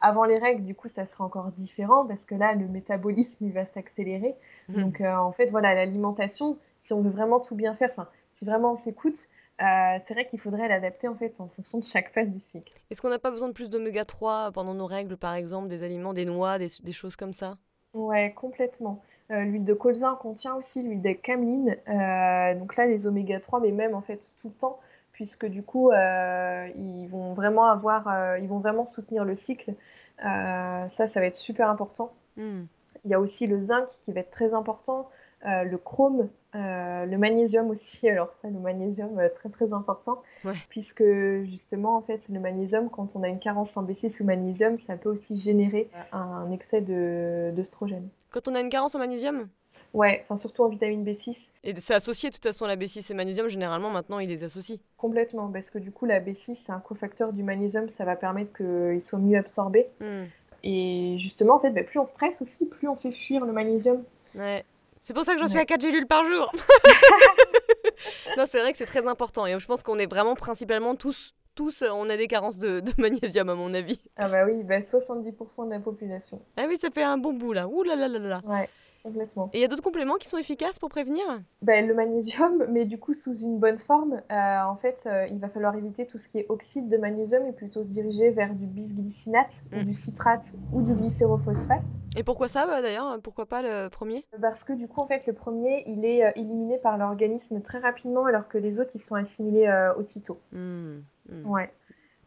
[0.00, 3.52] Avant les règles, du coup, ça sera encore différent, parce que là, le métabolisme, il
[3.52, 4.34] va s'accélérer.
[4.68, 4.82] Mhm.
[4.82, 8.44] Donc, euh, en fait, voilà, l'alimentation, si on veut vraiment tout bien faire, enfin, si
[8.44, 9.28] vraiment on s'écoute,
[9.62, 12.72] euh, c'est vrai qu'il faudrait l'adapter, en fait, en fonction de chaque phase du cycle.
[12.90, 15.84] Est-ce qu'on n'a pas besoin de plus d'oméga 3 pendant nos règles, par exemple, des
[15.84, 17.56] aliments, des noix, des, des choses comme ça?
[17.94, 19.00] Ouais, complètement.
[19.30, 21.76] Euh, l'huile de colza contient aussi l'huile de cameline.
[21.88, 24.80] Euh, donc là, les oméga 3, mais même en fait tout le temps,
[25.12, 29.74] puisque du coup, ils vont vraiment avoir, ils vont vraiment soutenir le cycle.
[30.18, 32.12] Ça, ça va être super important.
[32.36, 32.64] Hmm.
[33.04, 35.08] Il y a aussi le zinc qui va être très important,
[35.44, 38.08] le chrome, euh, le magnésium aussi.
[38.08, 40.54] Alors ça, le magnésium, euh, très très important, Ouais.
[40.68, 41.04] puisque
[41.44, 44.96] justement, en fait, le magnésium, quand on a une carence en B6 ou magnésium, ça
[44.96, 48.08] peut aussi générer un excès de- d'œstrogène.
[48.30, 49.48] Quand on a une carence en magnésium?
[49.92, 53.14] Ouais, enfin surtout en vitamine B6, Et c'est associé de toute façon la B6 et
[53.14, 54.78] magnésium, généralement maintenant ils les associent.
[54.96, 58.52] complètement, parce que du coup la B6 c'est un cofacteur du magnésium, ça va permettre
[58.56, 59.86] qu'il soit mieux absorbé.
[60.00, 60.24] Hmm.
[60.66, 64.02] Et justement, en fait, bah, plus on stresse aussi, plus on fait fuir le magnésium.
[64.34, 64.64] Ouais.
[65.06, 65.62] C'est pour ça que j'en suis Ouais.
[65.62, 66.50] à 4 gélules par jour.
[68.38, 69.46] non, c'est vrai que c'est très important.
[69.46, 72.80] Et je pense qu'on est vraiment principalement tous, tous, euh, on a des carences de,
[72.80, 74.00] de magnésium à mon avis.
[74.16, 76.40] Ah bah oui, bah 70% de la population.
[76.56, 77.68] Ah oui, ça fait un bon bout là.
[77.68, 78.40] Ouh là là là là.
[78.46, 78.68] Ouais.
[79.04, 79.50] Complètement.
[79.52, 81.22] Et il y a d'autres compléments qui sont efficaces pour prévenir?
[81.62, 84.20] Ben, Le magnésium, mais du coup sous une bonne forme.
[84.32, 87.46] Euh, en fait, euh, il va falloir éviter tout ce qui est oxyde de magnésium
[87.46, 89.84] et plutôt se diriger vers du bisglycinate, ou Mm.
[89.84, 91.84] du citrate ou du glycérophosphate.
[92.16, 94.24] Et pourquoi ça bah, d'ailleurs Pourquoi pas le premier?
[94.40, 97.78] Parce que du coup, en fait, le premier, il est euh, éliminé par l'organisme très
[97.78, 100.40] rapidement, alors que les autres, ils sont assimilés aussitôt.
[100.52, 101.46] Hmm, hmm.
[101.46, 101.70] Ouais.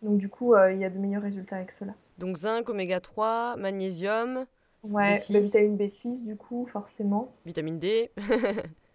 [0.03, 1.93] Donc du coup, il y a de meilleurs résultats avec cela.
[2.19, 4.45] Donc zinc, oméga 3, magnésium,
[4.89, 5.33] Ouais, B6.
[5.33, 7.31] la vitamine B6, du coup, forcément.
[7.45, 8.11] vitamine D.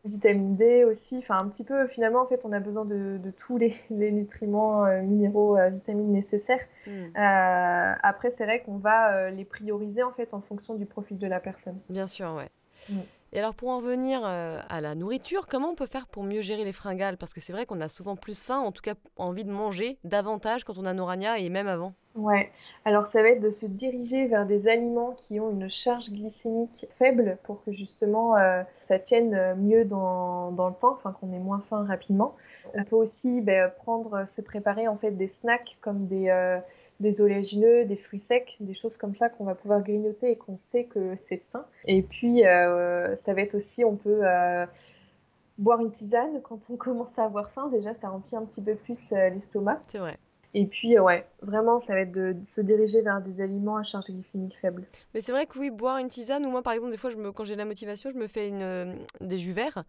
[0.05, 3.31] Vitamine D aussi, enfin un petit peu, finalement, en fait, on a besoin de, de
[3.31, 6.65] tous les, les nutriments, euh, minéraux, euh, vitamines nécessaires.
[6.89, 6.91] Hmm.
[6.91, 11.27] Euh, après, c'est vrai qu'on va les prioriser, en fait, en fonction du profil de
[11.29, 11.79] la personne.
[11.89, 12.49] Bien sûr, ouais.
[12.89, 13.03] Mm.
[13.35, 16.43] Et alors pour en venir euh, à la nourriture, comment on peut faire pour mieux
[16.43, 17.17] gérer les fringales?
[17.17, 19.97] Parce que c'est vrai qu'on a souvent plus faim, en tout cas envie de manger
[20.05, 21.95] davantage quand on a nos ragnas et même avant.
[22.15, 22.53] Ouais,
[22.85, 26.87] alors ça va être de se diriger vers des aliments qui ont une charge glycémique
[26.91, 31.33] faible pour que justement euh, ça tienne euh, mieux dans, dans le temps, enfin qu'on
[31.33, 32.37] ait moins faim rapidement.
[32.75, 36.29] On peut aussi ben, prendre, se préparer en fait des snacks comme des,
[37.01, 40.57] des oléagineux, des fruits secs, des choses comme ça qu'on va pouvoir grignoter et qu'on
[40.57, 41.67] sait que c'est sain.
[41.87, 44.65] Et puis euh, ça va être aussi, on peut euh,
[45.59, 47.69] boire une tisane quand on commence à avoir faim.
[47.73, 49.81] Déjà, ça remplit un petit peu plus euh, l'estomac.
[49.91, 50.17] C'est vrai.
[50.55, 53.83] Et puis, ouais, vraiment, ça va être de, de se diriger vers des aliments à
[53.83, 54.85] charge glycémique faible.
[55.15, 57.17] Mais c'est vrai que oui, boire une tisane, ou moi par exemple, des fois, je
[57.17, 59.85] me, quand j'ai de la motivation, je me fais une, des jus verts.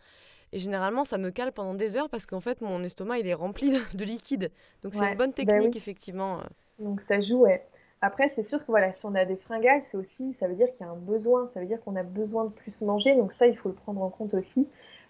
[0.54, 3.34] Et généralement, ça me cale pendant des heures parce qu'en fait, mon estomac, il est
[3.34, 4.52] rempli de, de liquide.
[4.84, 5.78] Donc c'est une bonne bah technique, oui.
[5.78, 6.40] effectivement.
[6.80, 7.66] Donc, ça joue, ouais.
[8.02, 10.72] Après, c'est sûr que voilà, si on a des fringales, c'est aussi, ça veut dire
[10.72, 13.16] qu'il y a un besoin, ça veut dire qu'on a besoin de plus manger.
[13.16, 14.68] Donc, ça, il faut le prendre en compte aussi.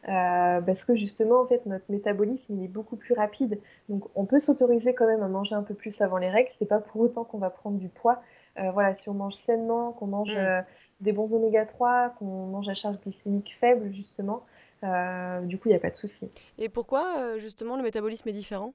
[0.09, 3.59] Euh, parce que justement, en fait, notre métabolisme, il est beaucoup plus rapide.
[3.89, 6.49] Donc, on peut s'autoriser quand même à manger un peu plus avant les règles.
[6.49, 8.21] C'est pas pour autant qu'on va prendre du poids.
[8.59, 10.39] Euh, voilà, si on mange sainement, qu'on mange Mm.
[10.39, 10.61] euh,
[10.99, 14.43] des bons oméga 3, qu'on mange à charge glycémique faible, justement,
[14.83, 16.29] du coup, il n'y a pas de souci.
[16.57, 18.73] Et pourquoi, justement, le métabolisme est différent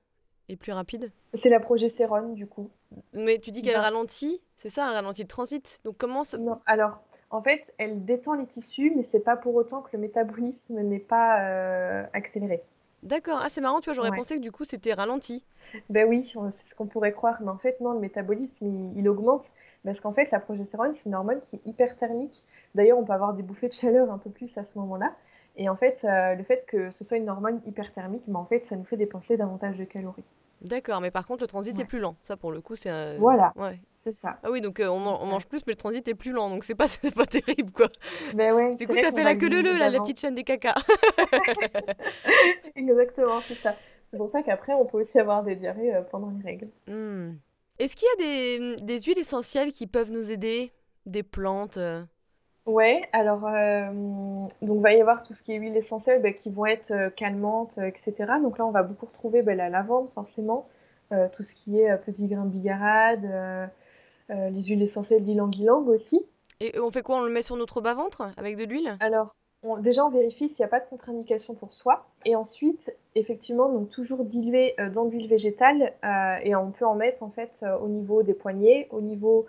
[0.48, 1.10] et plus rapide?
[1.34, 2.70] C'est la progestérone, du coup.
[3.12, 5.80] Mais tu dis qu'elle ralentit, c'est ça, elle ralentit le transit.
[5.84, 6.38] Donc comment ça...
[6.38, 9.98] Non, alors, en fait, elle détend les tissus, mais c'est pas pour autant que le
[9.98, 12.62] métabolisme n'est pas euh, accéléré.
[13.02, 14.16] D'accord, ah c'est marrant, tu vois, j'aurais Ouais.
[14.16, 15.44] pensé que du coup c'était ralenti.
[15.90, 19.08] Ben oui, c'est ce qu'on pourrait croire, mais en fait, non, le métabolisme, il, il
[19.08, 19.52] augmente,
[19.84, 22.44] parce qu'en fait, la progestérone, c'est une hormone qui est hyperthermique.
[22.74, 25.14] D'ailleurs, on peut avoir des bouffées de chaleur un peu plus à ce moment-là.
[25.56, 28.64] Et en fait, euh, le fait que ce soit une hormone hyperthermique, ben, en fait,
[28.64, 30.34] ça nous fait dépenser davantage de calories.
[30.60, 32.16] D'accord, mais par contre le transit est plus lent.
[32.22, 32.90] Ça pour le coup c'est...
[32.90, 33.80] un- Voilà, Ouais.
[33.94, 34.38] c'est ça.
[34.42, 35.30] Ah oui, donc euh, on, man- on Ouais.
[35.30, 37.88] mange plus, mais le transit est plus lent, donc c'est pas, c'est pas terrible quoi.
[38.34, 40.44] Ben ouais, Du c'est coup ça fait la queue leu là, la petite chaîne des
[40.44, 40.74] cacas.
[42.76, 43.76] Exactement, c'est ça.
[44.10, 46.68] C'est pour ça qu'après, on peut aussi avoir des diarrhées euh, pendant les règles.
[46.86, 47.34] Hmm.
[47.78, 50.72] Est-ce qu'il y a des, des huiles essentielles qui peuvent nous aider?
[51.06, 52.04] Des plantes euh?
[52.68, 53.90] Ouais, alors euh,
[54.60, 57.08] donc va y avoir tout ce qui est huile essentielle bah, qui vont être euh,
[57.08, 58.40] calmantes, euh, etc.
[58.40, 60.68] Donc là, on va beaucoup retrouver bah, la lavande forcément,
[61.12, 63.26] euh, tout ce qui est euh, petit grain de bigarade,
[64.28, 66.26] les huiles essentielles d'ylang-ylang aussi.
[66.60, 67.16] Et on fait quoi?
[67.16, 68.98] On le met sur notre bas-ventre avec de l'huile?
[69.00, 72.06] Alors on- déjà, on vérifie s'il n'y a pas de contre-indication pour soi.
[72.26, 75.94] Et ensuite, effectivement, donc toujours dilué euh, dans de l'huile végétale
[76.44, 79.46] et on peut en mettre en fait au niveau des poignets, au niveau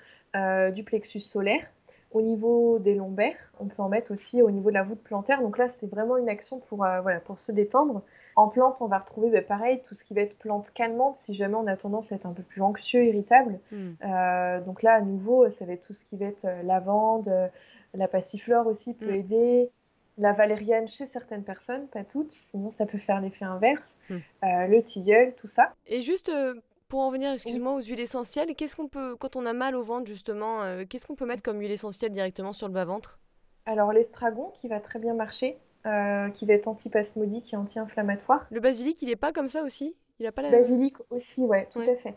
[0.74, 1.65] du plexus solaire.
[2.12, 5.41] Au niveau des lombaires, on peut en mettre aussi au niveau de la voûte plantaire.
[5.41, 8.01] Donc là, c'est vraiment une action pour, euh, voilà, pour se détendre.
[8.36, 11.34] En plante, on va retrouver bah, pareil tout ce qui va être plante calmante si
[11.36, 13.60] jamais on a tendance à être un peu plus anxieux, irritable.
[13.72, 13.91] Hmm.
[14.03, 17.30] Euh, donc là, à nouveau, ça va être tout ce qui va être euh, lavande,
[17.93, 19.16] la passiflore aussi peut Mm.
[19.16, 19.70] aider,
[20.18, 24.16] la valériane chez certaines personnes, pas toutes, sinon ça peut faire l'effet inverse, Mm.
[24.16, 25.74] Euh, le tilleul, tout ça.
[25.88, 26.32] Et juste
[26.90, 29.84] pour en venir, excuse-moi, aux huiles essentielles, qu'est-ce qu'on peut, quand on a mal au
[29.84, 33.20] ventre justement, euh, qu'est-ce qu'on peut mettre comme huile essentielle directement sur le bas-ventre?
[33.66, 38.48] Alors l'estragon qui va très bien marcher, euh, qui va être antispasmodique et anti-inflammatoire.
[38.52, 39.96] Le basilic, il est pas comme ça aussi?
[40.20, 40.50] Il a pas la...
[40.50, 41.90] Basilic aussi, ouais, tout Ouais.
[41.90, 42.16] à fait.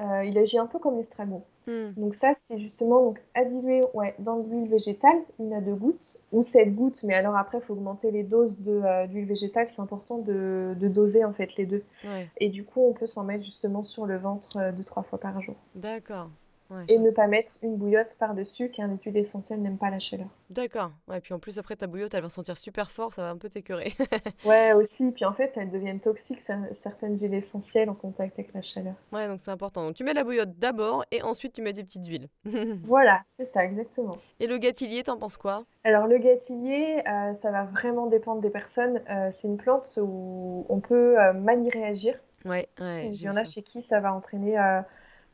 [0.00, 1.44] Euh, il agit un peu comme l'estragon.
[1.66, 1.90] Hmm.
[1.96, 5.74] Donc ça, c'est justement donc, à diluer ouais, dans de l'huile végétale, une à deux
[5.74, 9.68] gouttes, ou sept gouttes, mais alors après, il faut augmenter les doses euh, d'huile végétale,
[9.68, 11.84] c'est important de, de doser en fait les deux.
[12.02, 15.02] Ouais, Et du coup, on peut s'en mettre justement sur le ventre euh, deux, trois
[15.02, 15.56] fois par jour.
[15.74, 16.30] d'accord.
[16.70, 19.90] Ouais, Et ça- ne pas mettre une bouillotte par-dessus, car les huiles essentielles n'aiment pas
[19.90, 20.28] la chaleur.
[20.50, 20.92] D'accord.
[21.08, 23.38] Ouais, puis en plus après ta bouillotte, elle va sentir super fort, ça va un
[23.38, 23.94] peu t'écœurer.
[24.44, 28.52] Ouais, aussi, puis en fait, elles deviennent toxiques, cer- certaines huiles essentielles en contact avec
[28.52, 28.96] la chaleur.
[29.12, 29.84] ouais, donc c'est important.
[29.86, 32.28] Donc tu mets la bouillotte d'abord et ensuite tu mets des petites huiles.
[32.82, 34.22] Voilà, c'est ça, exactement.
[34.38, 35.64] et le gâtillier, t'en penses quoi?
[35.84, 39.02] Alors le gâtillier, euh, ça va vraiment dépendre des personnes.
[39.10, 42.18] Euh, c'est une plante où on peut euh, mal y réagir.
[42.44, 43.44] Ouais, ouais, Il y en a ça.
[43.44, 44.80] chez qui ça va entraîner euh,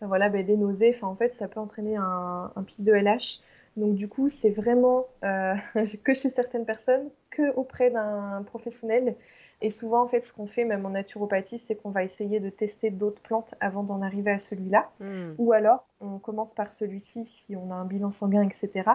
[0.01, 0.93] voilà, ben, des nausées.
[0.95, 3.41] Enfin, en fait, ça peut entraîner un, un pic de LH.
[3.77, 9.17] Donc du coup, c'est vraiment que chez certaines personnes, que auprès d'un professionnel.
[9.63, 12.51] Et souvent, en fait, ce qu'on fait, même en naturopathie, c'est qu'on va essayer de
[12.51, 14.91] tester d'autres plantes avant d'en arriver à celui-là.
[15.01, 15.33] Hmm.
[15.39, 18.91] Ou alors, on commence par celui-ci si on a un bilan sanguin, etc.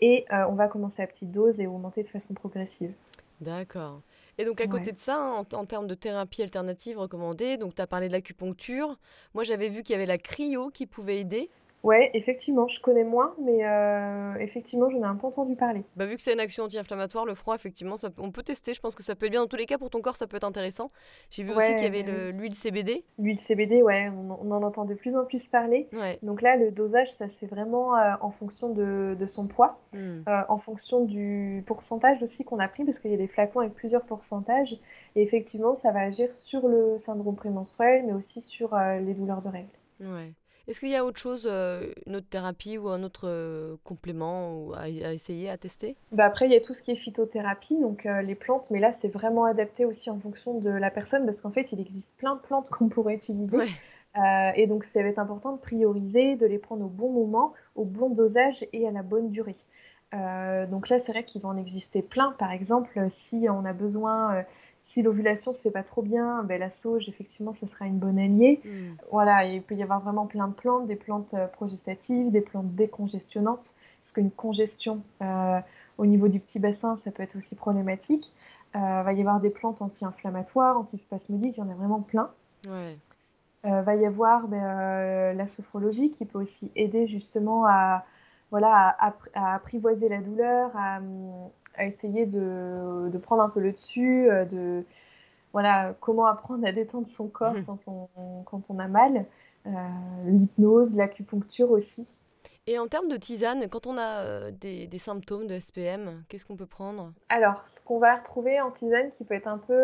[0.00, 2.92] Et on va commencer à petite dose et augmenter de façon progressive.
[3.40, 4.00] D'accord.
[4.40, 7.82] Et donc à côté de ça, hein, en, termes de thérapie alternative recommandée, donc tu
[7.82, 8.98] as parlé de l'acupuncture.
[9.34, 11.50] Moi j'avais vu qu'il y avait la cryo qui pouvait aider.
[11.82, 15.82] Ouais, effectivement, je connais moins, mais euh, effectivement, je n'ai un peu entendu parler.
[15.96, 18.74] Bah, vu que c'est une action anti-inflammatoire, le froid, effectivement, ça, on peut tester.
[18.74, 19.40] Je pense que ça peut être bien.
[19.40, 20.90] Dans tous les cas, pour ton corps, ça peut être intéressant.
[21.30, 22.02] J'ai vu aussi qu'il y avait
[22.32, 23.04] l'huile CBD.
[23.18, 25.88] L'huile CBD, ouais, on, en entend de plus en plus parler.
[26.22, 30.22] Donc là, le dosage, ça c'est vraiment euh, en fonction de, son poids, hmm.
[30.28, 33.60] euh, en fonction du pourcentage aussi qu'on a pris, parce qu'il y a des flacons
[33.60, 34.78] avec plusieurs pourcentages.
[35.16, 39.48] Et effectivement, ça va agir sur le syndrome prémenstruel, mais aussi sur les douleurs de
[39.48, 39.68] règles.
[40.00, 40.32] Ouais.
[40.70, 44.70] Est-ce qu'il y a autre chose, euh, une autre thérapie ou un autre euh, complément
[44.72, 45.96] à, essayer, à tester?
[46.12, 48.78] Bah Après, il y a tout ce qui est phytothérapie, donc euh, les plantes, mais
[48.78, 52.14] là, c'est vraiment adapté aussi en fonction de la personne, parce qu'en fait, il existe
[52.18, 53.58] plein de plantes qu'on pourrait utiliser.
[54.54, 57.84] et donc, ça va être important de prioriser, de les prendre au bon moment, au
[57.84, 59.56] bon dosage et à la bonne durée.
[60.12, 62.32] Donc là, c'est vrai qu'il va en exister plein.
[62.32, 64.44] Par exemple, si on a besoin
[64.80, 68.18] si l'ovulation se fait pas trop bien, ben, la sauge, effectivement, ce sera une bonne
[68.18, 68.60] alliée.
[68.64, 68.94] Mm.
[69.10, 72.74] Voilà, il peut y avoir vraiment plein de plantes, des plantes euh, progestatives, des plantes
[72.74, 75.60] décongestionnantes, parce qu'une congestion euh,
[75.98, 78.32] au niveau du petit bassin, ça peut être aussi problématique.
[78.74, 82.30] Il euh, va y avoir des plantes anti-inflammatoires, antispasmodiques, il y en a vraiment plein.
[82.68, 82.98] Ouais.
[83.62, 88.04] va y avoir ben, la sophrologie qui peut aussi aider justement à,
[88.50, 88.96] voilà,
[89.34, 91.00] à apprivoiser la douleur, à,
[91.76, 94.84] à essayer de, de, prendre un peu le dessus, euh, de
[95.52, 97.64] voilà, comment apprendre à détendre son corps mhm.
[97.64, 98.08] quand, on,
[98.44, 99.26] quand on a mal,
[99.66, 99.70] euh,
[100.26, 102.18] l'hypnose, l'acupuncture aussi.
[102.66, 106.44] Et en termes de tisane, quand on a euh, des, des, symptômes de SPM, qu'est-ce
[106.44, 107.12] qu'on peut prendre?
[107.28, 109.82] Alors, ce qu'on va retrouver en tisane qui peut être un peu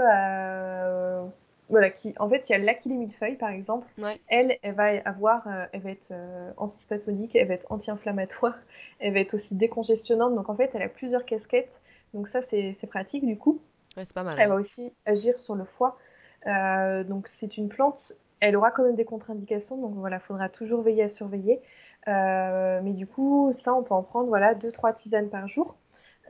[1.68, 3.86] voilà, qui, en fait, il y a l'aquilée feuille par exemple.
[4.28, 8.54] Elle, elle va avoir, euh, elle va être euh, antispasmodique, elle va être anti-inflammatoire,
[9.00, 10.34] elle va être aussi décongestionnante.
[10.34, 11.82] Donc, en fait, elle a plusieurs casquettes.
[12.14, 13.60] Donc, ça, c'est pratique du coup.
[13.96, 14.36] c'est pas mal.
[14.38, 15.98] Elle va aussi agir sur le foie.
[16.46, 19.76] Euh, donc, c'est une plante, elle aura quand même des contre-indications.
[19.76, 21.60] Donc, voilà, il faudra toujours veiller à surveiller.
[22.06, 25.76] mais du coup, ça, on peut en prendre voilà, 2-3 tisanes par jour.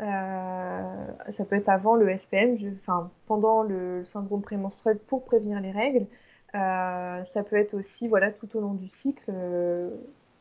[0.00, 5.70] Euh, ça peut être avant le SPM, enfin pendant le syndrome prémenstruel pour prévenir les
[5.70, 6.06] règles.
[6.54, 9.90] Euh, ça peut être aussi voilà tout au long du cycle euh,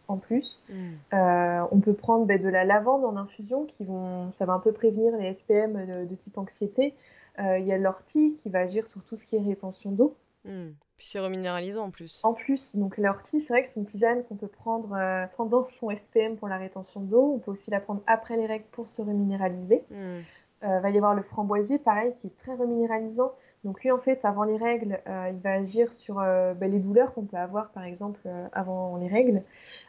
[0.07, 0.65] en plus.
[0.69, 1.67] Mm.
[1.71, 4.71] on peut prendre ben, de la lavande en infusion qui vont, ça va un peu
[4.71, 6.93] prévenir les SPM de, type anxiété.
[7.39, 10.15] Il y a l'ortie qui va agir sur tout ce qui est rétention d'eau.
[10.45, 10.75] Mm.
[10.97, 12.21] Puis c'est reminéralisant en plus.
[12.23, 15.65] En plus, donc l'ortie, c'est vrai que c'est une tisane qu'on peut prendre euh, pendant
[15.67, 17.33] son SPM pour la rétention d'eau.
[17.35, 19.83] On peut aussi la prendre après les règles pour se reminéraliser.
[19.91, 20.23] Il hmm.
[20.63, 23.33] euh, va y avoir le framboisier, pareil, qui est très reminéralisant.
[23.65, 27.13] Donc lui, en fait, avant les règles, euh, il va agir sur ben, les douleurs
[27.15, 28.19] qu'on peut avoir, par exemple,
[28.53, 29.41] avant les règles.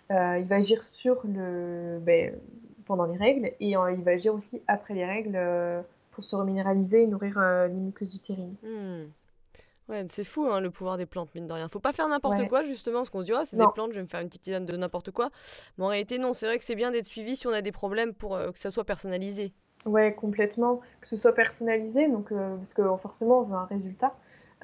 [0.08, 2.34] il va agir sur le, ben,
[2.86, 5.38] pendant les règles et il va agir aussi après les règles
[6.10, 7.38] pour se reminéraliser et nourrir
[7.68, 8.54] les muqueuses utérines.
[8.62, 9.10] Hmm.
[9.88, 11.68] Ouais, c'est fou hein, le pouvoir des plantes, mine de rien.
[11.68, 13.96] Faut pas faire n'importe quoi, justement, parce qu'on se dit, oh, c'est des plantes, je
[13.96, 15.30] vais me faire une petite tisane de n'importe quoi.
[15.78, 17.72] Mais en réalité, non, c'est vrai que c'est bien d'être suivi si on a des
[17.72, 19.52] problèmes pour euh, que ça soit personnalisé.
[19.84, 20.80] Ouais, complètement.
[21.00, 24.14] Que ce soit personnalisé, donc, euh, parce que forcément, on veut un résultat.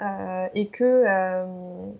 [0.00, 1.04] Euh, et que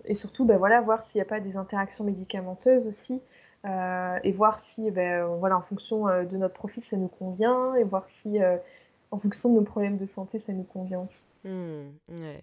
[0.07, 3.21] et surtout ben voilà voir s'il n'y a pas des interactions médicamenteuses aussi
[3.67, 8.09] et voir si ben, voilà en fonction de notre profil ça nous convient et voir
[8.09, 8.39] si
[9.11, 12.43] en fonction de nos problèmes de santé ça nous convient aussi mmh, ouais.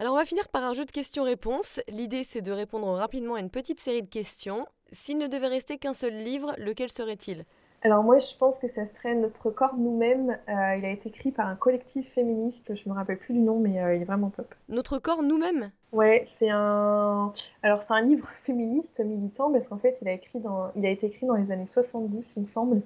[0.00, 1.80] Alors on va finir par un jeu de questions-réponses.
[1.88, 4.64] L'idée c'est de répondre rapidement à une petite série de questions.
[4.92, 7.44] S'il ne devait rester qu'un seul livre, lequel serait-il?
[7.82, 10.38] Alors moi, je pense que ça serait Notre corps nous-mêmes.
[10.48, 12.76] Euh, il a été écrit par un collectif féministe.
[12.76, 14.54] Je me rappelle plus du nom, mais euh, il est vraiment top.
[14.68, 15.72] Notre corps nous-mêmes?
[15.92, 17.32] Ouais, c'est un.
[17.64, 20.90] Alors c'est un livre féministe militant parce qu'en fait, il a écrit dans, il a
[20.90, 22.82] été écrit dans les années 70, il me semble.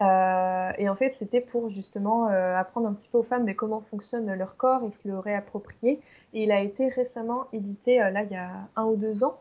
[0.00, 3.80] Euh, et en fait, c'était pour justement apprendre un petit peu aux femmes mais comment
[3.80, 6.00] fonctionne leur corps et se le réapproprier
[6.34, 9.38] et il a été récemment édité, euh, là, il y a un ou deux ans.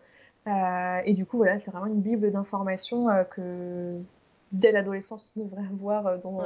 [0.47, 3.97] Euh, et du coup, voilà, c'est vraiment une bible d'informations euh, que
[4.51, 6.43] dès l'adolescence, on devrait avoir dans,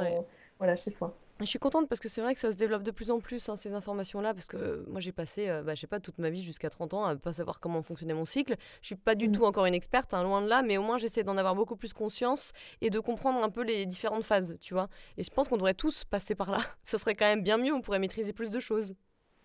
[0.58, 1.14] voilà, chez soi.
[1.40, 3.48] Je suis contente parce que c'est vrai que ça se développe de plus en plus,
[3.48, 6.42] hein, ces informations-là, parce que moi j'ai passé, bah, je sais pas, toute ma vie
[6.42, 8.56] jusqu'à 30 ans à pas savoir comment fonctionnait mon cycle.
[8.82, 9.32] Je suis pas du mm.
[9.32, 11.76] tout encore une experte, hein, loin de là, mais au moins j'essaie d'en avoir beaucoup
[11.76, 14.88] plus conscience et de comprendre un peu les différentes phases, tu vois.
[15.16, 16.58] Et je pense qu'on devrait tous passer par là.
[16.82, 18.96] Ça serait quand même bien mieux, on pourrait maîtriser plus de choses.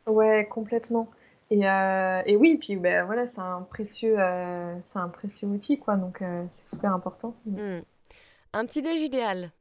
[0.07, 1.09] Ouais, complètement.
[1.49, 5.79] Et, euh, et oui, puis ben, voilà, c'est un précieux, euh, c'est un précieux outil,
[5.79, 5.95] quoi.
[5.95, 7.35] Donc euh, c'est super important.
[7.45, 7.81] Hmm.
[8.53, 9.51] Un petit déj idéal?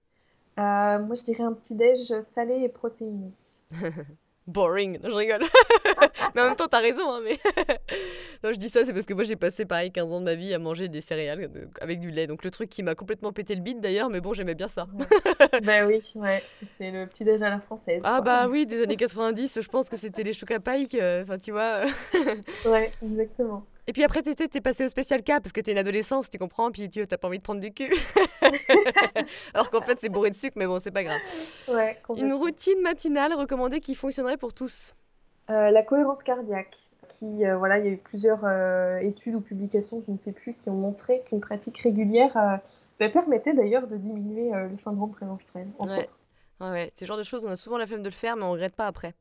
[0.57, 3.31] Moi, je dirais un petit déj salé et protéiné.
[4.47, 5.43] Boring, non, je rigole.
[6.35, 7.13] mais en même temps, t'as raison.
[7.13, 7.39] Hein, mais
[8.45, 10.35] non, je dis ça, c'est parce que moi j'ai passé pareil 15 ans de ma
[10.35, 12.27] vie à manger des céréales euh, avec du lait.
[12.27, 14.87] Donc le truc qui m'a complètement pété le bide d'ailleurs, mais bon, j'aimais bien ça.
[15.63, 16.43] bah oui, ouais.
[16.77, 18.03] c'est le petit déj à la française.
[18.05, 20.59] Ah bah oui, des années 90, je pense que c'était les chocs à
[20.95, 21.85] euh, Enfin, tu vois.
[22.65, 23.65] ouais, exactement.
[23.87, 26.39] Et puis après, tu es passé au spécial cas parce que t'es une adolescence, tu
[26.39, 27.93] comprends, puis tu t'as pas envie de prendre du cul.
[29.55, 31.21] Alors qu'en fait, c'est bourré de sucre, mais bon, c'est pas grave.
[31.69, 34.95] Ouais, une routine matinale recommandée qui fonctionnerait pour tous
[35.51, 36.77] euh, La cohérence cardiaque.
[37.09, 40.33] Qui, euh, voilà, il y a eu plusieurs euh, études ou publications, je ne sais
[40.33, 42.33] plus, qui ont montré qu'une pratique régulière
[42.99, 46.19] bah, permettait d'ailleurs de diminuer le syndrome prémenstruel, entre autres.
[46.61, 48.45] Ouais, c'est le genre de choses, on a souvent la flemme de le faire, mais
[48.45, 49.15] on regrette pas après.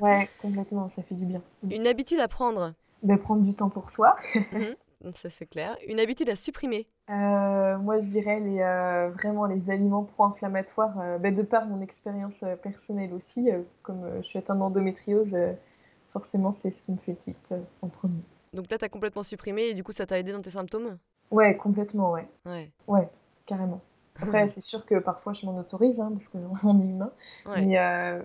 [0.00, 1.42] ouais, complètement, ça fait du bien.
[1.68, 2.72] Une habitude à prendre
[3.02, 4.16] ben, prendre du temps pour soi.
[4.52, 5.76] Mhm, ça c'est clair.
[5.86, 11.18] Une habitude à supprimer euh, Moi je dirais les, euh, vraiment les aliments pro-inflammatoires, euh,
[11.18, 13.50] ben, de par mon expérience personnelle aussi,
[13.82, 15.36] comme je suis atteinte d'endométriose,
[16.08, 18.22] forcément c'est ce qui me fait titre en premier.
[18.52, 20.98] Donc là tu as complètement supprimé et du coup ça t'a aidé dans tes symptômes?
[21.30, 22.26] Ouais, complètement, ouais.
[22.46, 22.70] Ouais.
[22.86, 23.08] Ouais,
[23.46, 23.80] carrément.
[24.20, 27.12] Après, c'est sûr que parfois je m'en autorise, hein, parce qu'on est humain.
[27.46, 27.78] Mais,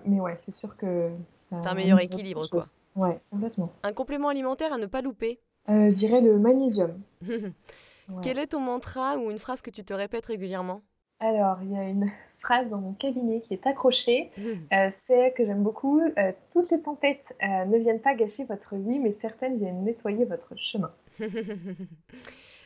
[0.04, 1.60] mais ouais, c'est sûr que ça.
[1.62, 2.62] T'as un meilleur équilibre, quoi.
[2.96, 3.72] Ouais, complètement.
[3.82, 7.00] Un complément alimentaire à ne pas louper euh, Je dirais le magnésium.
[8.22, 10.82] Quel est ton mantra ou une phrase que tu te répètes régulièrement?
[11.20, 14.30] Alors, il y a une phrase dans mon cabinet qui est accrochée.
[14.38, 16.00] Euh, c'est que j'aime beaucoup.
[16.00, 20.54] Euh, toutes les tempêtes ne viennent pas gâcher votre vie, mais certaines viennent nettoyer votre
[20.56, 20.92] chemin.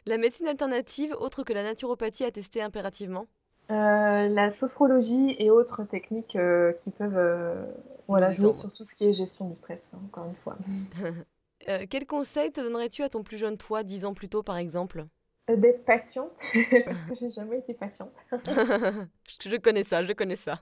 [0.09, 3.27] La médecine alternative, autre que la naturopathie, à tester impérativement
[3.69, 6.39] La sophrologie et autres techniques
[6.79, 7.67] qui peuvent
[8.09, 10.57] voilà, jouer sur tout ce qui est gestion du stress, encore une fois.
[11.69, 14.57] euh, quel conseil te donnerais-tu à ton plus jeune toi, dix ans plus tôt par
[14.57, 15.07] exemple?
[15.51, 16.33] Euh, D'être patiente,
[16.85, 18.13] parce que j'ai jamais été patiente.
[18.31, 20.59] je connais ça, je connais ça.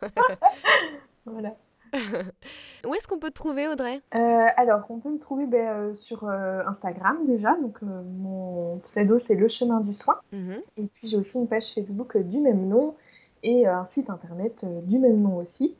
[1.24, 1.56] voilà.
[2.86, 4.00] Où est-ce qu'on peut te trouver, Audrey?
[4.14, 7.56] Euh, Alors, on peut me trouver ben, euh, sur Instagram déjà.
[7.56, 10.20] Donc, mon pseudo, c'est Le Chemin du Soin.
[10.32, 12.94] Mmh et puis, j'ai aussi une page Facebook du même nom
[13.42, 15.76] et un site internet du même nom aussi.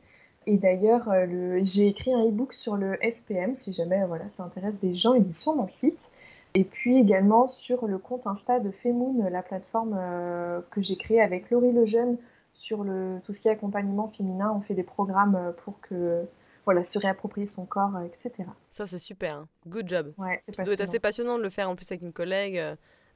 [0.47, 4.79] Et d'ailleurs, euh, j'ai écrit un e-book sur le SPM, si jamais voilà, ça intéresse
[4.79, 6.09] des gens, il est sur mon site.
[6.53, 11.21] Et puis également sur le compte Insta de Femoon, la plateforme euh, que j'ai créée
[11.21, 12.17] avec Laurie Lejeune
[12.57, 14.51] sur le, tout ce qui est accompagnement féminin.
[14.55, 16.25] On fait des programmes euh, pour que
[16.65, 18.49] voilà, se réapproprier son corps, etc.
[18.71, 19.35] Ça, c'est super.
[19.35, 19.47] Hein.
[19.67, 20.13] Good job.
[20.17, 22.61] Ouais, être assez passionnant de le faire en plus avec une collègue.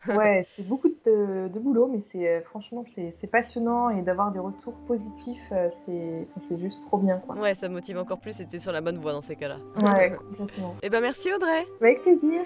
[0.08, 4.78] ouais, c'est beaucoup de, boulot, mais c'est euh, franchement c'est passionnant et d'avoir des retours
[4.86, 7.36] positifs, euh, c'est juste trop bien quoi.
[7.36, 9.58] Ouais, ça motive encore plus et t'es sur la bonne voie dans ces cas-là.
[9.82, 10.76] Ouais, complètement.
[10.82, 11.66] et eh ben merci Audrey.
[11.82, 12.42] Avec plaisir.